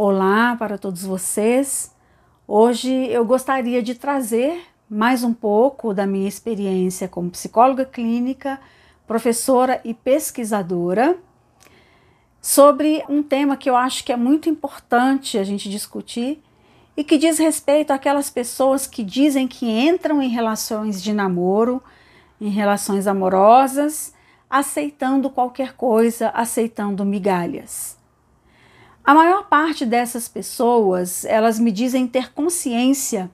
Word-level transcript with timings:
Olá 0.00 0.54
para 0.56 0.78
todos 0.78 1.02
vocês. 1.02 1.92
Hoje 2.46 3.08
eu 3.08 3.24
gostaria 3.24 3.82
de 3.82 3.96
trazer 3.96 4.62
mais 4.88 5.24
um 5.24 5.34
pouco 5.34 5.92
da 5.92 6.06
minha 6.06 6.28
experiência 6.28 7.08
como 7.08 7.32
psicóloga 7.32 7.84
clínica, 7.84 8.60
professora 9.08 9.80
e 9.84 9.92
pesquisadora 9.92 11.18
sobre 12.40 13.04
um 13.08 13.24
tema 13.24 13.56
que 13.56 13.68
eu 13.68 13.74
acho 13.74 14.04
que 14.04 14.12
é 14.12 14.16
muito 14.16 14.48
importante 14.48 15.36
a 15.36 15.42
gente 15.42 15.68
discutir 15.68 16.40
e 16.96 17.02
que 17.02 17.18
diz 17.18 17.36
respeito 17.36 17.92
àquelas 17.92 18.30
pessoas 18.30 18.86
que 18.86 19.02
dizem 19.02 19.48
que 19.48 19.66
entram 19.66 20.22
em 20.22 20.28
relações 20.28 21.02
de 21.02 21.12
namoro, 21.12 21.82
em 22.40 22.50
relações 22.50 23.08
amorosas, 23.08 24.14
aceitando 24.48 25.28
qualquer 25.28 25.72
coisa, 25.72 26.28
aceitando 26.28 27.04
migalhas. 27.04 27.97
A 29.08 29.14
maior 29.14 29.44
parte 29.44 29.86
dessas 29.86 30.28
pessoas, 30.28 31.24
elas 31.24 31.58
me 31.58 31.72
dizem 31.72 32.06
ter 32.06 32.30
consciência 32.30 33.30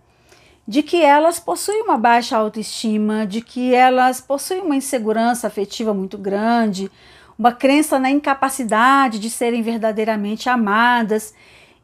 de 0.69 0.85
que 0.85 1.03
elas 1.03 1.41
possuem 1.41 1.83
uma 1.83 1.99
baixa 1.99 2.37
autoestima, 2.37 3.27
de 3.27 3.41
que 3.41 3.75
elas 3.75 4.21
possuem 4.21 4.61
uma 4.61 4.77
insegurança 4.77 5.49
afetiva 5.49 5.93
muito 5.93 6.17
grande, 6.17 6.89
uma 7.37 7.51
crença 7.51 7.99
na 7.99 8.09
incapacidade 8.09 9.19
de 9.19 9.29
serem 9.29 9.63
verdadeiramente 9.63 10.49
amadas 10.49 11.35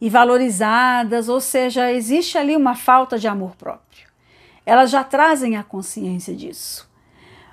e 0.00 0.08
valorizadas, 0.08 1.28
ou 1.28 1.40
seja, 1.40 1.90
existe 1.90 2.38
ali 2.38 2.54
uma 2.54 2.76
falta 2.76 3.18
de 3.18 3.26
amor 3.26 3.56
próprio. 3.56 4.06
Elas 4.64 4.92
já 4.92 5.02
trazem 5.02 5.56
a 5.56 5.64
consciência 5.64 6.32
disso. 6.32 6.88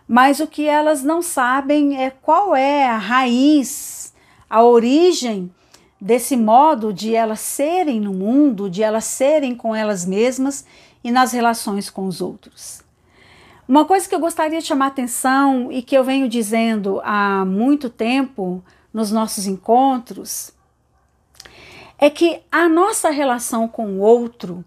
Mas 0.08 0.40
o 0.40 0.46
que 0.46 0.68
elas 0.68 1.04
não 1.04 1.24
sabem 1.24 2.00
é 2.00 2.12
qual 2.12 2.56
é 2.56 2.86
a 2.86 2.98
raiz, 3.00 4.14
a 4.48 4.62
origem 4.62 5.52
desse 6.00 6.38
modo 6.38 6.94
de 6.94 7.16
elas 7.16 7.40
serem 7.40 8.00
no 8.00 8.14
mundo, 8.14 8.70
de 8.70 8.84
elas 8.84 9.06
serem 9.06 9.56
com 9.56 9.76
elas 9.76 10.06
mesmas 10.06 10.66
e 11.04 11.12
nas 11.12 11.32
relações 11.32 11.90
com 11.90 12.06
os 12.06 12.22
outros. 12.22 12.84
Uma 13.68 13.84
coisa 13.84 14.08
que 14.08 14.16
eu 14.16 14.20
gostaria 14.20 14.60
de 14.60 14.66
chamar 14.66 14.88
atenção 14.88 15.72
e 15.72 15.82
que 15.82 15.98
eu 15.98 16.04
venho 16.04 16.30
dizendo 16.30 17.02
há 17.04 17.44
muito 17.44 17.90
tempo 17.90 18.64
nos 18.94 19.12
nossos 19.12 19.46
encontros 19.46 20.52
é 22.00 22.10
que 22.10 22.40
a 22.52 22.70
nossa 22.70 23.10
relação 23.10 23.68
com 23.68 23.94
o 23.94 24.00
outro 24.00 24.64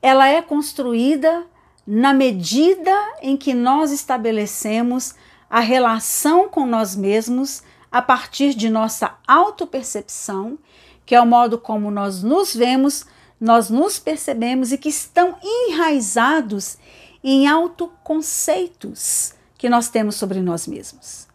ela 0.00 0.28
é 0.28 0.40
construída 0.40 1.44
na 1.86 2.14
medida 2.14 2.94
em 3.20 3.36
que 3.36 3.52
nós 3.52 3.92
estabelecemos 3.92 5.14
a 5.50 5.60
relação 5.60 6.48
com 6.48 6.66
nós 6.66 6.96
mesmos 6.96 7.62
a 7.96 8.02
partir 8.02 8.52
de 8.52 8.68
nossa 8.68 9.14
autopercepção, 9.26 10.58
que 11.06 11.14
é 11.14 11.20
o 11.20 11.24
modo 11.24 11.56
como 11.56 11.90
nós 11.90 12.22
nos 12.22 12.54
vemos, 12.54 13.06
nós 13.40 13.70
nos 13.70 13.98
percebemos 13.98 14.70
e 14.70 14.76
que 14.76 14.90
estão 14.90 15.38
enraizados 15.42 16.76
em 17.24 17.48
autoconceitos 17.48 19.32
que 19.56 19.70
nós 19.70 19.88
temos 19.88 20.16
sobre 20.16 20.42
nós 20.42 20.66
mesmos. 20.66 21.26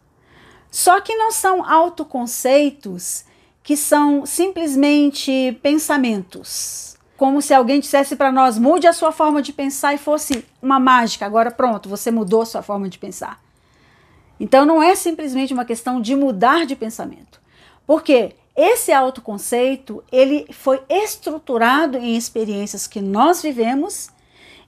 Só 0.70 1.00
que 1.00 1.16
não 1.16 1.32
são 1.32 1.68
autoconceitos 1.68 3.24
que 3.60 3.76
são 3.76 4.24
simplesmente 4.24 5.58
pensamentos. 5.64 6.96
Como 7.16 7.42
se 7.42 7.52
alguém 7.52 7.80
dissesse 7.80 8.14
para 8.14 8.30
nós, 8.30 8.56
mude 8.56 8.86
a 8.86 8.92
sua 8.92 9.10
forma 9.10 9.42
de 9.42 9.52
pensar 9.52 9.94
e 9.94 9.98
fosse 9.98 10.44
uma 10.62 10.78
mágica. 10.78 11.26
Agora 11.26 11.50
pronto, 11.50 11.88
você 11.88 12.12
mudou 12.12 12.42
a 12.42 12.46
sua 12.46 12.62
forma 12.62 12.88
de 12.88 13.00
pensar. 13.00 13.42
Então 14.42 14.66
não 14.66 14.82
é 14.82 14.96
simplesmente 14.96 15.54
uma 15.54 15.64
questão 15.64 16.00
de 16.00 16.16
mudar 16.16 16.66
de 16.66 16.74
pensamento. 16.74 17.40
Porque 17.86 18.34
esse 18.56 18.90
autoconceito, 18.90 20.02
ele 20.10 20.46
foi 20.50 20.82
estruturado 20.88 21.96
em 21.96 22.16
experiências 22.16 22.88
que 22.88 23.00
nós 23.00 23.40
vivemos, 23.40 24.10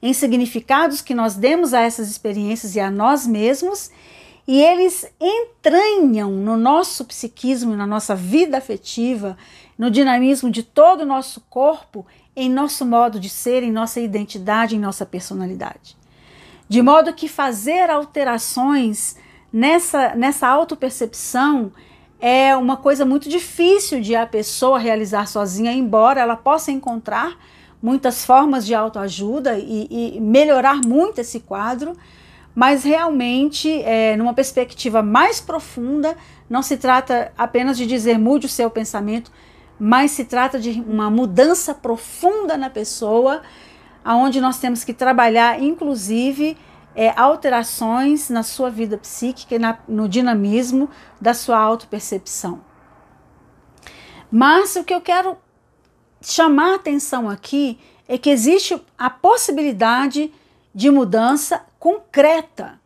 em 0.01 0.13
significados 0.13 1.01
que 1.01 1.13
nós 1.13 1.35
demos 1.35 1.75
a 1.75 1.81
essas 1.81 2.09
experiências 2.09 2.77
e 2.77 2.81
a 2.81 2.89
nós 2.89 3.27
mesmos, 3.27 3.91
e 4.47 4.63
eles 4.63 5.13
entranham 5.21 6.31
no 6.31 6.57
nosso 6.57 7.05
psiquismo, 7.05 7.75
na 7.75 7.85
nossa 7.87 8.15
vida 8.15 8.57
afetiva, 8.57 9.37
no 9.77 9.91
dinamismo 9.91 10.53
de 10.53 10.63
todo 10.63 11.01
o 11.01 11.07
nosso 11.07 11.41
corpo, 11.51 12.07
em 12.37 12.49
nosso 12.49 12.87
modo 12.87 13.19
de 13.19 13.29
ser, 13.29 13.65
em 13.65 13.73
nossa 13.73 13.99
identidade, 13.99 14.77
em 14.77 14.79
nossa 14.79 15.05
personalidade. 15.05 15.97
De 16.69 16.81
modo 16.81 17.13
que 17.13 17.27
fazer 17.27 17.91
alterações 17.91 19.17
nessa, 19.55 20.17
nessa 20.17 20.49
autopercepção 20.49 21.71
é 22.21 22.57
uma 22.57 22.77
coisa 22.77 23.05
muito 23.05 23.29
difícil 23.29 24.01
de 24.01 24.17
a 24.17 24.27
pessoa 24.27 24.81
realizar 24.81 25.29
sozinha, 25.29 25.73
embora 25.73 26.21
ela 26.21 26.35
possa 26.35 26.73
encontrar 26.73 27.39
muitas 27.81 28.25
formas 28.25 28.67
de 28.67 28.75
autoajuda 28.75 29.57
e, 29.57 30.17
e 30.17 30.21
melhorar 30.21 30.81
muito 30.85 31.21
esse 31.21 31.39
quadro, 31.39 31.97
mas 32.53 32.83
realmente, 32.83 33.71
é, 33.83 34.17
numa 34.17 34.35
perspectiva 34.35 35.03
mais 35.03 35.41
profunda, 35.41 36.17
não 36.51 36.63
se 36.63 36.77
trata 36.77 37.31
apenas 37.39 37.77
de 37.77 37.87
dizer 37.87 38.19
mude 38.19 38.47
o 38.47 38.49
seu 38.49 38.69
pensamento, 38.71 39.31
mas 39.79 40.11
se 40.11 40.25
trata 40.25 40.59
de 40.59 40.83
uma 40.87 41.11
mudança 41.11 41.73
profunda 41.75 42.57
na 42.57 42.71
pessoa, 42.71 43.43
aonde 44.05 44.41
nós 44.41 44.59
temos 44.59 44.83
que 44.83 44.95
trabalhar, 44.95 45.63
inclusive, 45.63 46.57
é, 46.95 47.13
alterações 47.19 48.31
na 48.31 48.43
sua 48.43 48.71
vida 48.71 48.97
psíquica 48.97 49.55
e 49.55 49.59
na, 49.59 49.79
no 49.89 50.09
dinamismo 50.09 50.89
da 51.21 51.35
sua 51.35 51.59
autopercepção. 51.59 52.63
Mas 54.31 54.77
o 54.77 54.85
que 54.85 54.95
eu 54.95 55.01
quero 55.01 55.37
chamar 56.21 56.73
a 56.73 56.77
atenção 56.77 57.29
aqui 57.29 57.79
é 58.09 58.19
que 58.19 58.31
existe 58.31 58.81
a 58.99 59.11
possibilidade 59.11 60.33
de 60.75 60.91
mudança 60.91 61.65
concreta, 61.79 62.81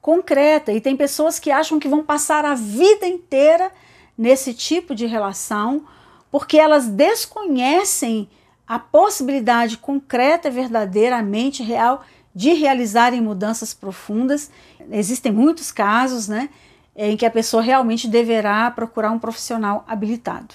concreta, 0.00 0.72
e 0.72 0.80
tem 0.80 0.96
pessoas 0.96 1.38
que 1.38 1.50
acham 1.50 1.78
que 1.78 1.88
vão 1.88 2.04
passar 2.04 2.44
a 2.44 2.54
vida 2.54 3.06
inteira 3.06 3.70
nesse 4.16 4.54
tipo 4.54 4.94
de 4.94 5.06
relação 5.06 5.86
porque 6.34 6.58
elas 6.58 6.88
desconhecem 6.88 8.28
a 8.66 8.76
possibilidade 8.76 9.78
concreta, 9.78 10.50
verdadeiramente 10.50 11.62
real 11.62 12.02
de 12.34 12.52
realizarem 12.52 13.20
mudanças 13.20 13.72
profundas. 13.72 14.50
Existem 14.90 15.30
muitos 15.30 15.70
casos, 15.70 16.26
né, 16.26 16.50
em 16.96 17.16
que 17.16 17.24
a 17.24 17.30
pessoa 17.30 17.62
realmente 17.62 18.08
deverá 18.08 18.70
procurar 18.70 19.10
um 19.10 19.18
profissional 19.18 19.84
habilitado. 19.86 20.54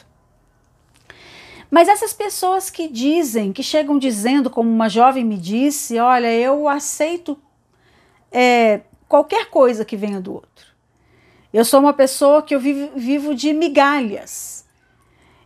Mas 1.72 1.88
essas 1.88 2.14
pessoas 2.14 2.70
que 2.70 2.88
dizem, 2.88 3.54
que 3.54 3.62
chegam 3.62 4.00
dizendo, 4.00 4.50
como 4.50 4.70
uma 4.70 4.90
jovem 4.90 5.24
me 5.24 5.38
disse, 5.38 6.00
olha, 6.00 6.34
eu 6.34 6.68
aceito 6.68 7.38
é, 8.32 8.82
qualquer 9.08 9.50
coisa 9.50 9.86
que 9.86 9.96
venha 9.96 10.20
do 10.20 10.34
outro. 10.34 10.68
Eu 11.54 11.64
sou 11.64 11.80
uma 11.80 11.94
pessoa 11.94 12.42
que 12.42 12.54
eu 12.54 12.60
vivo, 12.60 12.92
vivo 12.96 13.36
de 13.36 13.54
migalhas. 13.54 14.66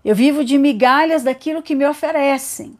Eu 0.03 0.15
vivo 0.15 0.43
de 0.43 0.57
migalhas 0.57 1.23
daquilo 1.23 1.61
que 1.61 1.75
me 1.75 1.85
oferecem. 1.85 2.77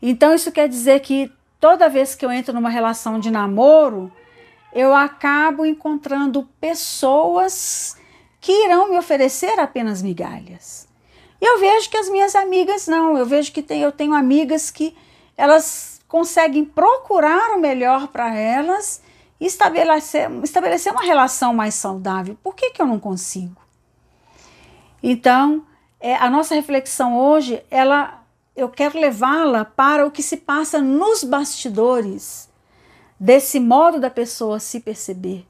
Então 0.00 0.34
isso 0.34 0.50
quer 0.50 0.68
dizer 0.68 1.00
que 1.00 1.30
toda 1.62 1.88
vez 1.88 2.16
que 2.16 2.26
eu 2.26 2.32
entro 2.32 2.52
numa 2.52 2.68
relação 2.68 3.20
de 3.20 3.30
namoro, 3.30 4.10
eu 4.72 4.92
acabo 4.92 5.64
encontrando 5.64 6.42
pessoas 6.60 7.96
que 8.40 8.50
irão 8.64 8.90
me 8.90 8.98
oferecer 8.98 9.60
apenas 9.60 10.02
migalhas. 10.02 10.88
Eu 11.40 11.60
vejo 11.60 11.88
que 11.88 11.96
as 11.96 12.08
minhas 12.08 12.34
amigas 12.34 12.88
não, 12.88 13.16
eu 13.16 13.24
vejo 13.24 13.52
que 13.52 13.62
tem, 13.62 13.80
eu 13.80 13.92
tenho 13.92 14.12
amigas 14.12 14.72
que 14.72 14.96
elas 15.36 16.00
conseguem 16.08 16.64
procurar 16.64 17.52
o 17.52 17.60
melhor 17.60 18.08
para 18.08 18.34
elas 18.34 19.00
e 19.38 19.46
estabelecer, 19.46 20.28
estabelecer 20.42 20.92
uma 20.92 21.04
relação 21.04 21.54
mais 21.54 21.74
saudável. 21.74 22.36
Por 22.42 22.56
que, 22.56 22.70
que 22.70 22.82
eu 22.82 22.86
não 22.86 22.98
consigo? 22.98 23.62
Então, 25.00 25.64
é, 26.00 26.16
a 26.16 26.28
nossa 26.28 26.56
reflexão 26.56 27.16
hoje, 27.16 27.64
ela 27.70 28.21
eu 28.54 28.68
quero 28.68 28.98
levá-la 28.98 29.64
para 29.64 30.06
o 30.06 30.10
que 30.10 30.22
se 30.22 30.38
passa 30.38 30.80
nos 30.80 31.24
bastidores 31.24 32.48
desse 33.18 33.58
modo 33.58 33.98
da 33.98 34.10
pessoa 34.10 34.58
se 34.58 34.80
perceber 34.80 35.46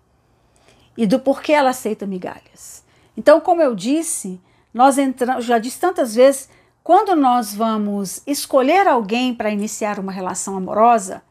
e 0.96 1.06
do 1.06 1.18
porquê 1.18 1.52
ela 1.52 1.70
aceita 1.70 2.06
migalhas. 2.06 2.84
Então, 3.16 3.40
como 3.40 3.62
eu 3.62 3.74
disse, 3.74 4.40
nós 4.72 4.98
entramos, 4.98 5.44
já 5.44 5.58
disse 5.58 5.80
tantas 5.80 6.14
vezes, 6.14 6.48
quando 6.84 7.16
nós 7.16 7.54
vamos 7.54 8.22
escolher 8.26 8.86
alguém 8.86 9.34
para 9.34 9.50
iniciar 9.50 9.98
uma 9.98 10.12
relação 10.12 10.56
amorosa, 10.56 11.22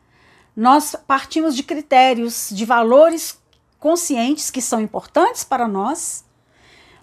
nós 0.55 0.95
partimos 1.07 1.55
de 1.55 1.63
critérios, 1.63 2.49
de 2.51 2.65
valores 2.65 3.39
conscientes 3.79 4.51
que 4.51 4.61
são 4.61 4.81
importantes 4.81 5.43
para 5.43 5.67
nós, 5.67 6.25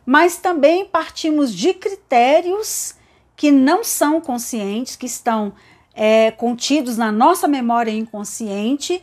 mas 0.04 0.36
também 0.36 0.84
partimos 0.84 1.52
de 1.52 1.74
critérios 1.74 2.94
que 3.38 3.52
não 3.52 3.84
são 3.84 4.20
conscientes, 4.20 4.96
que 4.96 5.06
estão 5.06 5.52
é, 5.94 6.32
contidos 6.32 6.96
na 6.96 7.12
nossa 7.12 7.46
memória 7.46 7.92
inconsciente 7.92 9.00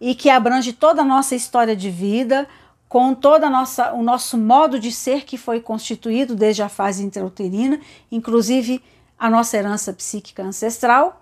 e 0.00 0.14
que 0.14 0.30
abrange 0.30 0.72
toda 0.72 1.02
a 1.02 1.04
nossa 1.04 1.34
história 1.34 1.74
de 1.74 1.90
vida, 1.90 2.48
com 2.88 3.12
todo 3.12 3.50
nossa, 3.50 3.92
o 3.92 4.00
nosso 4.00 4.38
modo 4.38 4.78
de 4.78 4.92
ser 4.92 5.24
que 5.24 5.36
foi 5.36 5.60
constituído 5.60 6.36
desde 6.36 6.62
a 6.62 6.68
fase 6.68 7.02
intrauterina, 7.02 7.80
inclusive 8.10 8.80
a 9.18 9.28
nossa 9.28 9.56
herança 9.56 9.92
psíquica 9.92 10.44
ancestral, 10.44 11.20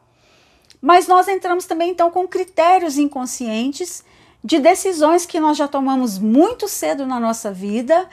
mas 0.83 1.09
nós 1.09 1.29
entramos 1.29 1.65
também 1.65 1.91
então 1.91 2.11
com 2.11 2.29
critérios 2.29 2.99
inconscientes 2.99 4.05
de 4.45 4.59
decisões 4.59 5.25
que 5.25 5.41
nós 5.41 5.57
já 5.57 5.67
tomamos 5.67 6.19
muito 6.19 6.69
cedo 6.69 7.07
na 7.07 7.19
nossa 7.19 7.51
vida 7.51 8.07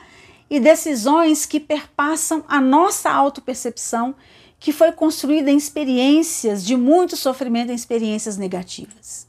e 0.49 0.59
decisões 0.59 1.45
que 1.45 1.59
perpassam 1.59 2.43
a 2.47 2.61
nossa 2.61 3.09
autopercepção, 3.09 4.15
que 4.59 4.71
foi 4.71 4.91
construída 4.91 5.51
em 5.51 5.57
experiências 5.57 6.65
de 6.65 6.75
muito 6.75 7.15
sofrimento, 7.15 7.71
em 7.71 7.75
experiências 7.75 8.37
negativas. 8.37 9.27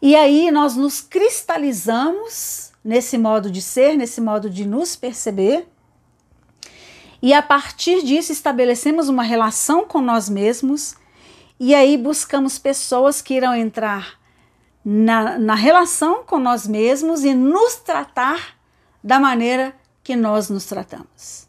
E 0.00 0.14
aí 0.14 0.50
nós 0.50 0.76
nos 0.76 1.00
cristalizamos 1.00 2.72
nesse 2.84 3.16
modo 3.16 3.50
de 3.50 3.62
ser, 3.62 3.96
nesse 3.96 4.20
modo 4.20 4.50
de 4.50 4.66
nos 4.66 4.94
perceber, 4.94 5.66
e 7.22 7.32
a 7.32 7.40
partir 7.40 8.04
disso 8.04 8.32
estabelecemos 8.32 9.08
uma 9.08 9.22
relação 9.22 9.86
com 9.86 10.02
nós 10.02 10.28
mesmos, 10.28 10.94
e 11.58 11.74
aí 11.74 11.96
buscamos 11.96 12.58
pessoas 12.58 13.22
que 13.22 13.32
irão 13.32 13.54
entrar 13.54 14.20
na, 14.84 15.38
na 15.38 15.54
relação 15.54 16.22
com 16.24 16.38
nós 16.38 16.66
mesmos 16.66 17.24
e 17.24 17.32
nos 17.32 17.76
tratar 17.76 18.58
da 19.02 19.18
maneira 19.18 19.74
que 20.04 20.14
nós 20.14 20.50
nos 20.50 20.66
tratamos. 20.66 21.48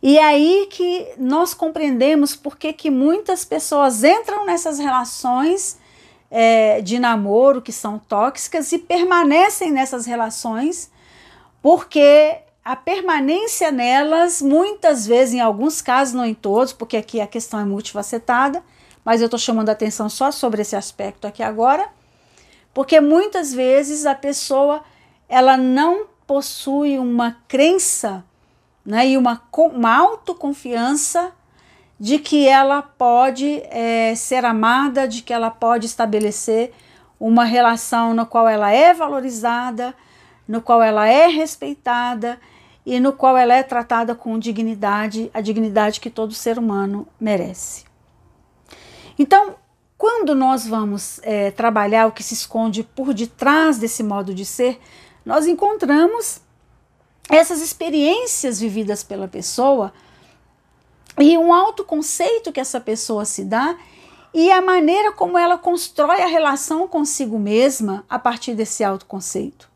E 0.00 0.18
é 0.18 0.22
aí 0.22 0.68
que 0.70 1.08
nós 1.18 1.52
compreendemos 1.52 2.36
por 2.36 2.56
que, 2.56 2.90
muitas 2.90 3.44
pessoas 3.44 4.04
entram 4.04 4.46
nessas 4.46 4.78
relações 4.78 5.78
é, 6.30 6.80
de 6.82 6.98
namoro 6.98 7.60
que 7.60 7.72
são 7.72 7.98
tóxicas 7.98 8.70
e 8.72 8.78
permanecem 8.78 9.72
nessas 9.72 10.04
relações, 10.06 10.90
porque 11.62 12.36
a 12.64 12.76
permanência 12.76 13.72
nelas, 13.72 14.40
muitas 14.40 15.06
vezes, 15.06 15.34
em 15.34 15.40
alguns 15.40 15.80
casos, 15.82 16.14
não 16.14 16.24
em 16.24 16.34
todos, 16.34 16.72
porque 16.72 16.96
aqui 16.96 17.20
a 17.20 17.26
questão 17.26 17.58
é 17.58 17.64
multifacetada, 17.64 18.62
mas 19.04 19.20
eu 19.20 19.26
estou 19.26 19.38
chamando 19.38 19.68
a 19.68 19.72
atenção 19.72 20.08
só 20.08 20.30
sobre 20.30 20.62
esse 20.62 20.76
aspecto 20.76 21.26
aqui 21.26 21.42
agora, 21.42 21.88
porque 22.72 23.00
muitas 23.00 23.52
vezes 23.52 24.06
a 24.06 24.14
pessoa 24.14 24.82
ela 25.28 25.56
não 25.56 26.06
possui 26.34 26.98
uma 26.98 27.36
crença 27.46 28.24
né, 28.84 29.06
e 29.06 29.16
uma, 29.16 29.40
uma 29.56 29.96
autoconfiança 29.96 31.30
de 31.98 32.18
que 32.18 32.48
ela 32.48 32.82
pode 32.82 33.62
é, 33.70 34.16
ser 34.16 34.44
amada, 34.44 35.06
de 35.06 35.22
que 35.22 35.32
ela 35.32 35.48
pode 35.48 35.86
estabelecer 35.86 36.72
uma 37.20 37.44
relação 37.44 38.12
no 38.14 38.26
qual 38.26 38.48
ela 38.48 38.72
é 38.72 38.92
valorizada, 38.92 39.94
no 40.48 40.60
qual 40.60 40.82
ela 40.82 41.06
é 41.06 41.28
respeitada 41.28 42.40
e 42.84 42.98
no 42.98 43.12
qual 43.12 43.38
ela 43.38 43.54
é 43.54 43.62
tratada 43.62 44.12
com 44.12 44.36
dignidade, 44.36 45.30
a 45.32 45.40
dignidade 45.40 46.00
que 46.00 46.10
todo 46.10 46.34
ser 46.34 46.58
humano 46.58 47.06
merece. 47.20 47.84
Então, 49.16 49.54
quando 49.96 50.34
nós 50.34 50.66
vamos 50.66 51.20
é, 51.22 51.52
trabalhar 51.52 52.08
o 52.08 52.12
que 52.12 52.24
se 52.24 52.34
esconde 52.34 52.82
por 52.82 53.14
detrás 53.14 53.78
desse 53.78 54.02
modo 54.02 54.34
de 54.34 54.44
ser, 54.44 54.80
nós 55.24 55.46
encontramos 55.46 56.40
essas 57.28 57.60
experiências 57.60 58.60
vividas 58.60 59.02
pela 59.02 59.26
pessoa 59.26 59.92
e 61.18 61.38
um 61.38 61.52
autoconceito 61.52 62.52
que 62.52 62.60
essa 62.60 62.80
pessoa 62.80 63.24
se 63.24 63.44
dá 63.44 63.76
e 64.32 64.50
a 64.50 64.60
maneira 64.60 65.12
como 65.12 65.38
ela 65.38 65.56
constrói 65.56 66.20
a 66.20 66.26
relação 66.26 66.88
consigo 66.88 67.38
mesma 67.38 68.04
a 68.08 68.18
partir 68.18 68.54
desse 68.54 68.82
autoconceito. 68.82 69.70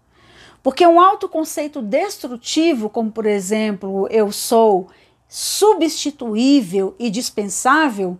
Porque 0.62 0.84
um 0.84 1.00
autoconceito 1.00 1.80
destrutivo, 1.80 2.90
como 2.90 3.10
por 3.10 3.24
exemplo, 3.24 4.08
eu 4.10 4.32
sou 4.32 4.88
substituível 5.28 6.96
e 6.98 7.08
dispensável, 7.08 8.18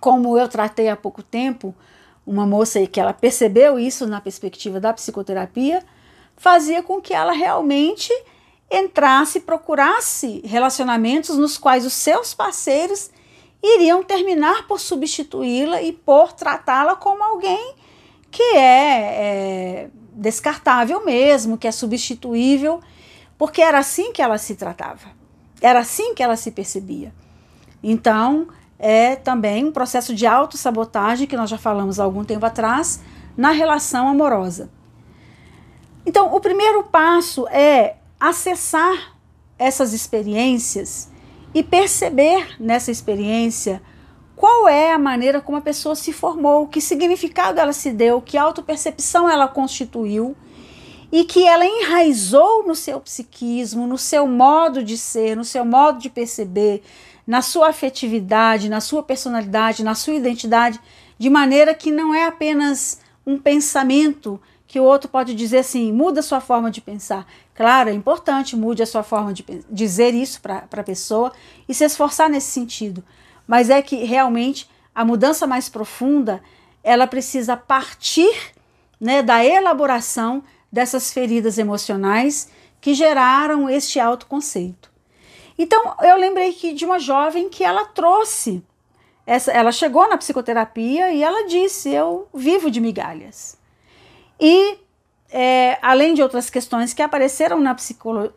como 0.00 0.36
eu 0.36 0.48
tratei 0.48 0.88
há 0.88 0.96
pouco 0.96 1.22
tempo, 1.22 1.74
uma 2.26 2.44
moça 2.44 2.84
que 2.86 3.00
ela 3.00 3.14
percebeu 3.14 3.78
isso 3.78 4.06
na 4.06 4.20
perspectiva 4.20 4.80
da 4.80 4.92
psicoterapia, 4.92 5.84
fazia 6.38 6.82
com 6.82 7.00
que 7.00 7.12
ela 7.12 7.32
realmente 7.32 8.12
entrasse, 8.70 9.40
procurasse 9.40 10.40
relacionamentos 10.44 11.36
nos 11.36 11.58
quais 11.58 11.84
os 11.84 11.92
seus 11.92 12.32
parceiros 12.32 13.10
iriam 13.62 14.02
terminar 14.02 14.66
por 14.66 14.78
substituí-la 14.78 15.82
e 15.82 15.92
por 15.92 16.32
tratá-la 16.32 16.94
como 16.94 17.22
alguém 17.22 17.74
que 18.30 18.42
é, 18.42 18.58
é, 18.58 19.90
descartável 20.12 21.04
mesmo, 21.04 21.58
que 21.58 21.66
é 21.66 21.72
substituível, 21.72 22.80
porque 23.36 23.60
era 23.60 23.78
assim 23.78 24.12
que 24.12 24.22
ela 24.22 24.38
se 24.38 24.54
tratava, 24.54 25.08
era 25.60 25.80
assim 25.80 26.14
que 26.14 26.22
ela 26.22 26.36
se 26.36 26.50
percebia. 26.50 27.12
Então, 27.82 28.48
é 28.78 29.16
também 29.16 29.64
um 29.64 29.72
processo 29.72 30.14
de 30.14 30.26
autossabotagem 30.26 31.26
que 31.26 31.36
nós 31.36 31.50
já 31.50 31.58
falamos 31.58 31.98
há 31.98 32.04
algum 32.04 32.22
tempo 32.22 32.46
atrás 32.46 33.00
na 33.36 33.50
relação 33.50 34.08
amorosa. 34.08 34.70
Então, 36.08 36.34
o 36.34 36.40
primeiro 36.40 36.84
passo 36.84 37.46
é 37.48 37.96
acessar 38.18 39.14
essas 39.58 39.92
experiências 39.92 41.10
e 41.52 41.62
perceber 41.62 42.56
nessa 42.58 42.90
experiência 42.90 43.82
qual 44.34 44.66
é 44.66 44.90
a 44.90 44.98
maneira 44.98 45.38
como 45.42 45.58
a 45.58 45.60
pessoa 45.60 45.94
se 45.94 46.10
formou, 46.10 46.66
que 46.66 46.80
significado 46.80 47.60
ela 47.60 47.74
se 47.74 47.92
deu, 47.92 48.22
que 48.22 48.38
autopercepção 48.38 49.28
ela 49.28 49.46
constituiu 49.46 50.34
e 51.12 51.24
que 51.24 51.46
ela 51.46 51.66
enraizou 51.66 52.66
no 52.66 52.74
seu 52.74 52.98
psiquismo, 53.02 53.86
no 53.86 53.98
seu 53.98 54.26
modo 54.26 54.82
de 54.82 54.96
ser, 54.96 55.36
no 55.36 55.44
seu 55.44 55.62
modo 55.62 55.98
de 55.98 56.08
perceber, 56.08 56.82
na 57.26 57.42
sua 57.42 57.68
afetividade, 57.68 58.70
na 58.70 58.80
sua 58.80 59.02
personalidade, 59.02 59.84
na 59.84 59.94
sua 59.94 60.14
identidade, 60.14 60.80
de 61.18 61.28
maneira 61.28 61.74
que 61.74 61.90
não 61.90 62.14
é 62.14 62.24
apenas 62.24 62.98
um 63.26 63.36
pensamento 63.36 64.40
que 64.68 64.78
o 64.78 64.84
outro 64.84 65.08
pode 65.08 65.34
dizer 65.34 65.58
assim, 65.58 65.90
muda 65.90 66.20
sua 66.20 66.42
forma 66.42 66.70
de 66.70 66.82
pensar. 66.82 67.26
Claro, 67.54 67.88
é 67.88 67.92
importante, 67.94 68.54
mude 68.54 68.82
a 68.82 68.86
sua 68.86 69.02
forma 69.02 69.32
de 69.32 69.42
dizer 69.70 70.12
isso 70.14 70.42
para 70.42 70.68
a 70.70 70.84
pessoa 70.84 71.32
e 71.66 71.72
se 71.72 71.84
esforçar 71.84 72.28
nesse 72.28 72.50
sentido. 72.50 73.02
Mas 73.46 73.70
é 73.70 73.80
que 73.80 73.96
realmente 74.04 74.68
a 74.94 75.06
mudança 75.06 75.46
mais 75.46 75.70
profunda, 75.70 76.42
ela 76.84 77.06
precisa 77.06 77.56
partir 77.56 78.52
né, 79.00 79.22
da 79.22 79.42
elaboração 79.42 80.44
dessas 80.70 81.10
feridas 81.12 81.56
emocionais 81.56 82.50
que 82.78 82.92
geraram 82.92 83.70
este 83.70 83.98
autoconceito. 83.98 84.90
Então, 85.58 85.94
eu 86.02 86.16
lembrei 86.16 86.52
que 86.52 86.74
de 86.74 86.84
uma 86.84 86.98
jovem 86.98 87.48
que 87.48 87.64
ela 87.64 87.86
trouxe, 87.86 88.62
essa, 89.26 89.50
ela 89.50 89.72
chegou 89.72 90.08
na 90.08 90.16
psicoterapia 90.16 91.10
e 91.10 91.22
ela 91.22 91.46
disse: 91.48 91.90
Eu 91.92 92.28
vivo 92.32 92.70
de 92.70 92.80
migalhas. 92.80 93.57
E, 94.40 94.78
é, 95.30 95.78
além 95.82 96.14
de 96.14 96.22
outras 96.22 96.48
questões 96.48 96.94
que 96.94 97.02
apareceram 97.02 97.60
na, 97.60 97.76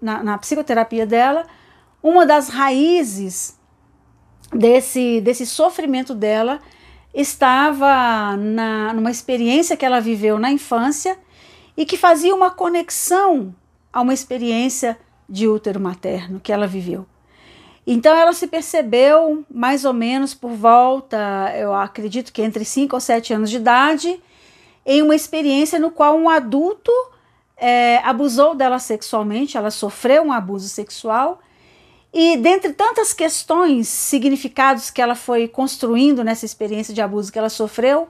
na, 0.02 0.24
na 0.24 0.38
psicoterapia 0.38 1.06
dela, 1.06 1.46
uma 2.02 2.26
das 2.26 2.50
raízes 2.50 3.60
desse, 4.52 5.22
desse 5.22 5.46
sofrimento 5.46 6.16
dela 6.16 6.60
estava 7.14 8.36
na, 8.38 8.94
numa 8.94 9.12
experiência 9.12 9.76
que 9.76 9.86
ela 9.86 10.00
viveu 10.00 10.40
na 10.40 10.52
infância 10.52 11.18
e 11.76 11.86
que 11.86 11.98
fazia 11.98 12.34
uma 12.34 12.50
conexão 12.50 13.54
a 13.92 14.02
uma 14.02 14.14
experiência 14.14 14.98
de 15.28 15.48
útero 15.48 15.80
materno 15.80 16.40
que 16.40 16.52
ela 16.52 16.68
viveu. 16.68 17.06
Então 17.86 18.16
ela 18.16 18.34
se 18.34 18.48
percebeu 18.48 19.44
mais 19.50 19.86
ou 19.86 19.94
menos 19.94 20.34
por 20.34 20.52
volta, 20.52 21.52
eu 21.58 21.74
acredito 21.74 22.32
que 22.32 22.42
entre 22.42 22.64
5 22.64 22.96
ou 22.96 23.00
7 23.00 23.34
anos 23.34 23.50
de 23.50 23.58
idade, 23.58 24.22
em 24.86 25.02
uma 25.02 25.16
experiência 25.16 25.80
no 25.80 25.92
qual 25.92 26.18
um 26.18 26.30
adulto 26.30 26.92
é, 27.58 27.98
abusou 28.04 28.56
dela 28.56 28.80
sexualmente, 28.80 29.58
ela 29.58 29.70
sofreu 29.70 30.24
um 30.24 30.32
abuso 30.32 30.68
sexual. 30.68 31.40
E 32.14 32.36
dentre 32.38 32.74
tantas 32.74 33.14
questões, 33.14 33.88
significados 33.88 34.90
que 34.90 35.02
ela 35.02 35.16
foi 35.16 35.48
construindo 35.48 36.24
nessa 36.24 36.46
experiência 36.46 36.94
de 36.94 37.02
abuso 37.02 37.32
que 37.32 37.40
ela 37.40 37.50
sofreu, 37.50 38.10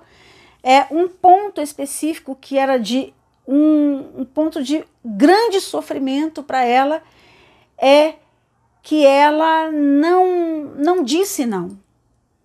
é 0.64 0.86
um 0.90 1.08
ponto 1.08 1.62
específico 1.62 2.36
que 2.40 2.58
era 2.58 2.78
de 2.78 3.14
um, 3.48 4.22
um 4.22 4.26
ponto 4.26 4.64
de 4.64 4.86
grande 5.04 5.60
sofrimento 5.60 6.42
para 6.42 6.64
ela 6.64 7.02
é 7.78 8.16
que 8.82 9.06
ela 9.06 9.72
não, 9.72 10.72
não 10.78 11.04
disse 11.04 11.46
não. 11.46 11.78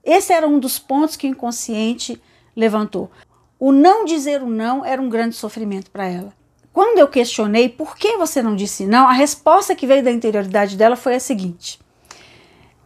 Esse 0.04 0.33
era 0.33 0.47
um 0.47 0.59
dos 0.59 0.78
pontos 0.78 1.16
que 1.16 1.26
o 1.26 1.30
inconsciente 1.30 2.21
levantou. 2.54 3.11
O 3.59 3.73
não 3.73 4.05
dizer 4.05 4.43
o 4.43 4.47
não 4.47 4.85
era 4.85 5.01
um 5.01 5.09
grande 5.09 5.35
sofrimento 5.35 5.91
para 5.91 6.07
ela. 6.07 6.33
Quando 6.73 6.99
eu 6.99 7.09
questionei 7.09 7.69
por 7.69 7.97
que 7.97 8.17
você 8.17 8.43
não 8.43 8.55
disse 8.55 8.87
não, 8.87 9.09
a 9.09 9.13
resposta 9.13 9.75
que 9.75 9.87
veio 9.87 10.05
da 10.05 10.11
interioridade 10.11 10.77
dela 10.77 10.97
foi 10.97 11.15
a 11.15 11.21
seguinte: 11.21 11.81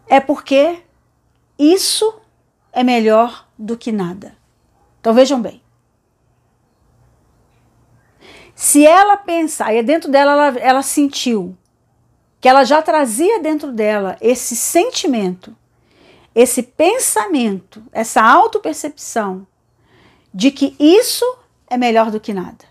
é 0.06 0.20
porque 0.20 0.80
isso 1.58 2.20
é 2.72 2.84
melhor 2.84 3.48
do 3.58 3.76
que 3.76 3.90
nada. 3.90 4.36
Então 5.00 5.12
vejam 5.12 5.40
bem. 5.40 5.60
Se 8.54 8.86
ela 8.86 9.16
pensar, 9.16 9.74
e 9.74 9.82
dentro 9.82 10.10
dela 10.10 10.32
ela, 10.32 10.58
ela 10.58 10.82
sentiu 10.82 11.56
que 12.40 12.48
ela 12.48 12.62
já 12.62 12.80
trazia 12.80 13.40
dentro 13.40 13.72
dela 13.72 14.16
esse 14.20 14.54
sentimento 14.54 15.56
esse 16.34 16.62
pensamento, 16.62 17.82
essa 17.92 18.22
autopercepção 18.22 19.46
de 20.32 20.50
que 20.50 20.74
isso 20.78 21.24
é 21.68 21.76
melhor 21.76 22.10
do 22.10 22.20
que 22.20 22.32
nada. 22.32 22.64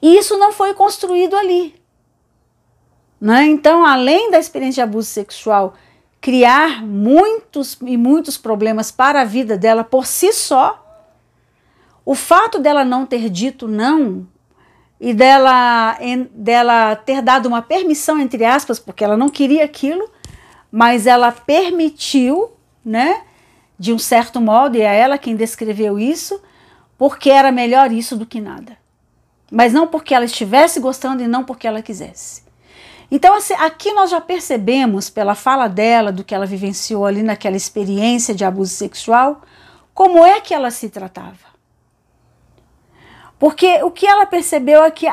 E 0.00 0.16
isso 0.16 0.36
não 0.38 0.52
foi 0.52 0.74
construído 0.74 1.36
ali. 1.36 1.74
Né? 3.20 3.46
Então, 3.46 3.84
além 3.84 4.30
da 4.30 4.38
experiência 4.38 4.84
de 4.84 4.90
abuso 4.90 5.08
sexual 5.08 5.74
criar 6.20 6.84
muitos 6.84 7.78
e 7.82 7.96
muitos 7.96 8.36
problemas 8.36 8.90
para 8.90 9.20
a 9.20 9.24
vida 9.24 9.56
dela 9.56 9.84
por 9.84 10.06
si 10.06 10.32
só, 10.32 10.82
o 12.04 12.14
fato 12.14 12.58
dela 12.58 12.84
não 12.84 13.06
ter 13.06 13.30
dito 13.30 13.68
não 13.68 14.26
e 15.00 15.12
dela, 15.12 15.98
dela 16.32 16.96
ter 16.96 17.20
dado 17.20 17.46
uma 17.46 17.62
permissão, 17.62 18.18
entre 18.18 18.44
aspas, 18.44 18.78
porque 18.78 19.04
ela 19.04 19.16
não 19.16 19.28
queria 19.28 19.64
aquilo, 19.64 20.08
mas 20.70 21.06
ela 21.06 21.30
permitiu, 21.30 22.52
né, 22.84 23.22
de 23.78 23.92
um 23.92 23.98
certo 23.98 24.40
modo, 24.40 24.76
e 24.76 24.80
é 24.80 24.98
ela 24.98 25.18
quem 25.18 25.36
descreveu 25.36 25.98
isso, 25.98 26.40
porque 26.96 27.30
era 27.30 27.52
melhor 27.52 27.92
isso 27.92 28.16
do 28.16 28.26
que 28.26 28.40
nada. 28.40 28.76
Mas 29.50 29.72
não 29.72 29.86
porque 29.86 30.14
ela 30.14 30.24
estivesse 30.24 30.80
gostando 30.80 31.22
e 31.22 31.28
não 31.28 31.44
porque 31.44 31.66
ela 31.66 31.82
quisesse. 31.82 32.42
Então, 33.10 33.36
assim, 33.36 33.54
aqui 33.54 33.92
nós 33.92 34.10
já 34.10 34.20
percebemos, 34.20 35.08
pela 35.08 35.34
fala 35.34 35.68
dela, 35.68 36.10
do 36.10 36.24
que 36.24 36.34
ela 36.34 36.46
vivenciou 36.46 37.06
ali 37.06 37.22
naquela 37.22 37.56
experiência 37.56 38.34
de 38.34 38.44
abuso 38.44 38.74
sexual, 38.74 39.42
como 39.94 40.24
é 40.24 40.40
que 40.40 40.52
ela 40.52 40.70
se 40.70 40.88
tratava. 40.88 41.56
Porque 43.38 43.82
o 43.82 43.90
que 43.90 44.06
ela 44.06 44.26
percebeu 44.26 44.82
é 44.82 44.90
que 44.90 45.06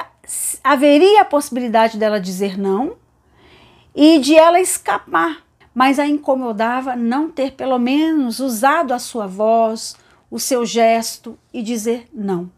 haveria 0.63 1.21
a 1.21 1.25
possibilidade 1.25 1.97
dela 1.97 2.19
dizer 2.19 2.57
não 2.57 2.95
e 3.93 4.17
de 4.19 4.35
ela 4.35 4.59
escapar, 4.59 5.42
mas 5.73 5.99
a 5.99 6.05
incomodava 6.05 6.95
não 6.95 7.29
ter 7.29 7.53
pelo 7.53 7.79
menos 7.79 8.39
usado 8.39 8.93
a 8.93 8.99
sua 8.99 9.25
voz, 9.25 9.95
o 10.29 10.39
seu 10.39 10.65
gesto 10.65 11.37
e 11.53 11.61
dizer 11.61 12.07
não. 12.13 12.51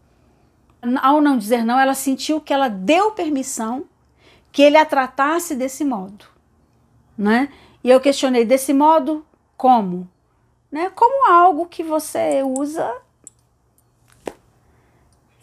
Ao 1.02 1.20
não 1.20 1.38
dizer 1.38 1.64
não, 1.64 1.78
ela 1.80 1.94
sentiu 1.94 2.40
que 2.40 2.52
ela 2.52 2.68
deu 2.68 3.12
permissão 3.12 3.84
que 4.52 4.62
ele 4.62 4.76
a 4.76 4.84
tratasse 4.84 5.54
desse 5.54 5.84
modo, 5.84 6.24
né? 7.16 7.50
E 7.82 7.90
eu 7.90 8.00
questionei 8.00 8.44
desse 8.44 8.72
modo 8.72 9.24
como, 9.56 10.08
né? 10.70 10.90
Como 10.90 11.30
algo 11.30 11.66
que 11.66 11.82
você 11.82 12.42
usa 12.42 12.90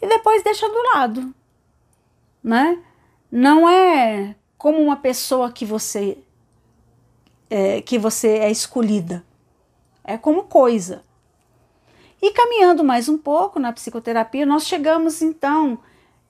e 0.00 0.06
depois 0.06 0.42
deixa 0.42 0.68
do 0.68 0.82
lado, 0.94 1.34
né? 2.42 2.82
Não 3.30 3.68
é 3.68 4.36
como 4.58 4.82
uma 4.82 4.96
pessoa 4.96 5.50
que 5.50 5.64
você 5.64 6.18
é, 7.54 7.80
que 7.80 8.00
você 8.00 8.38
é 8.38 8.50
escolhida, 8.50 9.24
é 10.02 10.18
como 10.18 10.42
coisa. 10.42 11.04
E 12.20 12.32
caminhando 12.32 12.82
mais 12.82 13.08
um 13.08 13.16
pouco 13.16 13.60
na 13.60 13.72
psicoterapia, 13.72 14.44
nós 14.44 14.66
chegamos 14.66 15.22
então 15.22 15.78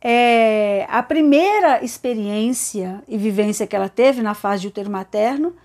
é, 0.03 0.87
a 0.87 1.03
primeira 1.03 1.83
experiência 1.83 3.03
e 3.09 3.17
vivência 3.17 3.67
que 3.67 3.75
ela 3.75 3.89
teve 3.89 4.21
na 4.21 4.35
fase 4.35 4.63
de 4.63 4.69
útero 4.69 4.91
materno 4.91 5.57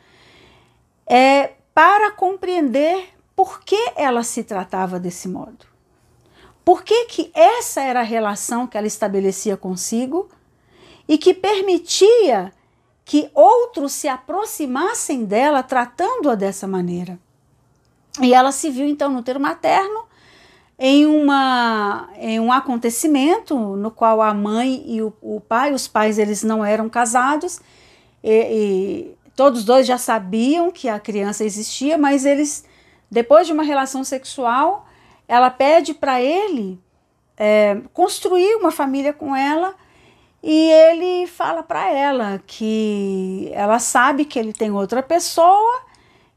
é 1.06 1.51
para 1.74 2.10
compreender 2.12 3.10
por 3.36 3.60
que 3.62 3.92
ela 3.98 4.24
se 4.24 4.46
tratava 4.46 4.98
desse 4.98 5.28
modo. 5.28 5.66
Por 6.63 6.84
que, 6.84 7.04
que 7.08 7.32
essa 7.34 7.82
era 7.82 8.00
a 8.00 8.04
relação 8.04 8.66
que 8.66 8.78
ela 8.78 8.88
estabelecia 8.88 9.58
consigo 9.58 10.30
e 11.06 11.18
que 11.18 11.34
permitia 11.34 12.54
que 13.10 13.28
outros 13.34 13.94
se 13.94 14.08
aproximassem 14.08 15.25
dela 15.25 15.63
tratando-a 15.63 16.36
dessa 16.36 16.68
maneira. 16.68 17.18
E 18.22 18.36
ela 18.36 18.51
se 18.51 18.70
viu 18.70 18.88
então 18.88 19.10
no 19.10 19.18
útero 19.18 19.39
materno 19.39 20.04
em, 20.78 21.08
uma, 21.08 22.08
em 22.18 22.39
um 22.39 22.51
acontecimento 22.51 23.58
no 23.58 23.89
qual 23.89 24.22
a 24.22 24.32
mãe 24.32 24.84
e 24.86 25.01
o, 25.01 25.12
o 25.24 25.42
pai, 25.42 25.74
os 25.74 25.88
pais 25.88 26.20
eles 26.20 26.44
não 26.44 26.63
eram 26.63 26.88
casados, 26.88 27.60
e, 28.24 28.32
e 28.32 29.18
todos 29.36 29.63
dois 29.63 29.88
já 29.88 29.98
sabiam 29.98 30.70
que 30.70 30.88
a 30.88 31.00
criança 31.00 31.44
existia, 31.44 31.98
mas 31.98 32.28
eles, 32.28 32.63
depois 33.10 33.48
de 33.48 33.54
uma 33.54 33.63
relação 33.63 34.04
sexual, 34.04 34.86
ela 35.28 35.50
pede 35.50 35.96
para 35.96 36.22
ele 36.22 36.80
é, 37.36 37.82
construir 37.92 38.54
uma 38.58 38.70
família 38.70 39.13
com 39.13 39.36
ela 39.36 39.74
e 40.41 40.72
ele 40.72 41.27
fala 41.27 41.62
para 41.62 41.89
ela 41.89 42.41
que 42.48 43.50
ela 43.53 43.77
sabe 43.79 44.25
que 44.25 44.39
ele 44.39 44.53
tem 44.53 44.72
outra 44.72 45.03
pessoa 45.03 45.81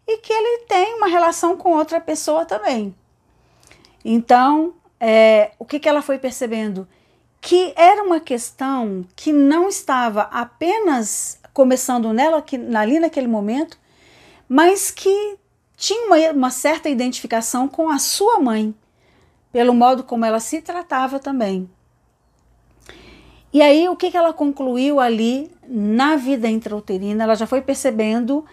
e 0.06 0.18
que 0.18 0.32
ele 0.32 0.64
tem 0.66 0.94
uma 0.94 1.06
relação 1.06 1.56
com 1.56 1.76
outra 1.76 2.00
pessoa 2.00 2.44
também. 2.44 2.94
Então, 4.04 4.74
é, 4.98 5.52
o 5.58 5.64
que, 5.64 5.78
que 5.78 5.88
ela 5.88 6.02
foi 6.02 6.18
percebendo? 6.18 6.86
Que 7.40 7.72
era 7.76 8.02
uma 8.02 8.18
questão 8.18 9.06
que 9.14 9.32
não 9.32 9.68
estava 9.68 10.22
apenas 10.22 11.40
começando 11.52 12.12
nela, 12.12 12.42
que, 12.42 12.56
ali 12.74 12.98
naquele 12.98 13.28
momento, 13.28 13.78
mas 14.48 14.90
que 14.90 15.38
tinha 15.76 16.06
uma, 16.06 16.16
uma 16.32 16.50
certa 16.50 16.88
identificação 16.88 17.68
com 17.68 17.88
a 17.88 17.98
sua 17.98 18.40
mãe, 18.40 18.74
pelo 19.52 19.74
modo 19.74 20.02
como 20.02 20.24
ela 20.24 20.40
se 20.40 20.60
tratava 20.60 21.18
também. 21.20 21.70
E 23.52 23.60
aí, 23.60 23.88
o 23.88 23.96
que, 23.96 24.10
que 24.10 24.16
ela 24.16 24.32
concluiu 24.32 24.98
ali 24.98 25.50
na 25.68 26.16
vida 26.16 26.48
intrauterina? 26.48 27.24
Ela 27.24 27.34
já 27.34 27.46
foi 27.46 27.60
percebendo 27.60 28.44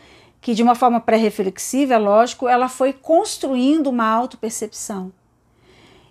que, 0.42 0.54
de 0.54 0.62
uma 0.62 0.76
forma 0.76 1.00
pré-reflexiva, 1.00 1.94
é 1.94 1.98
lógico, 1.98 2.48
ela 2.48 2.68
foi 2.68 2.92
construindo 2.92 3.88
uma 3.88 4.06
autopercepção. 4.06 5.12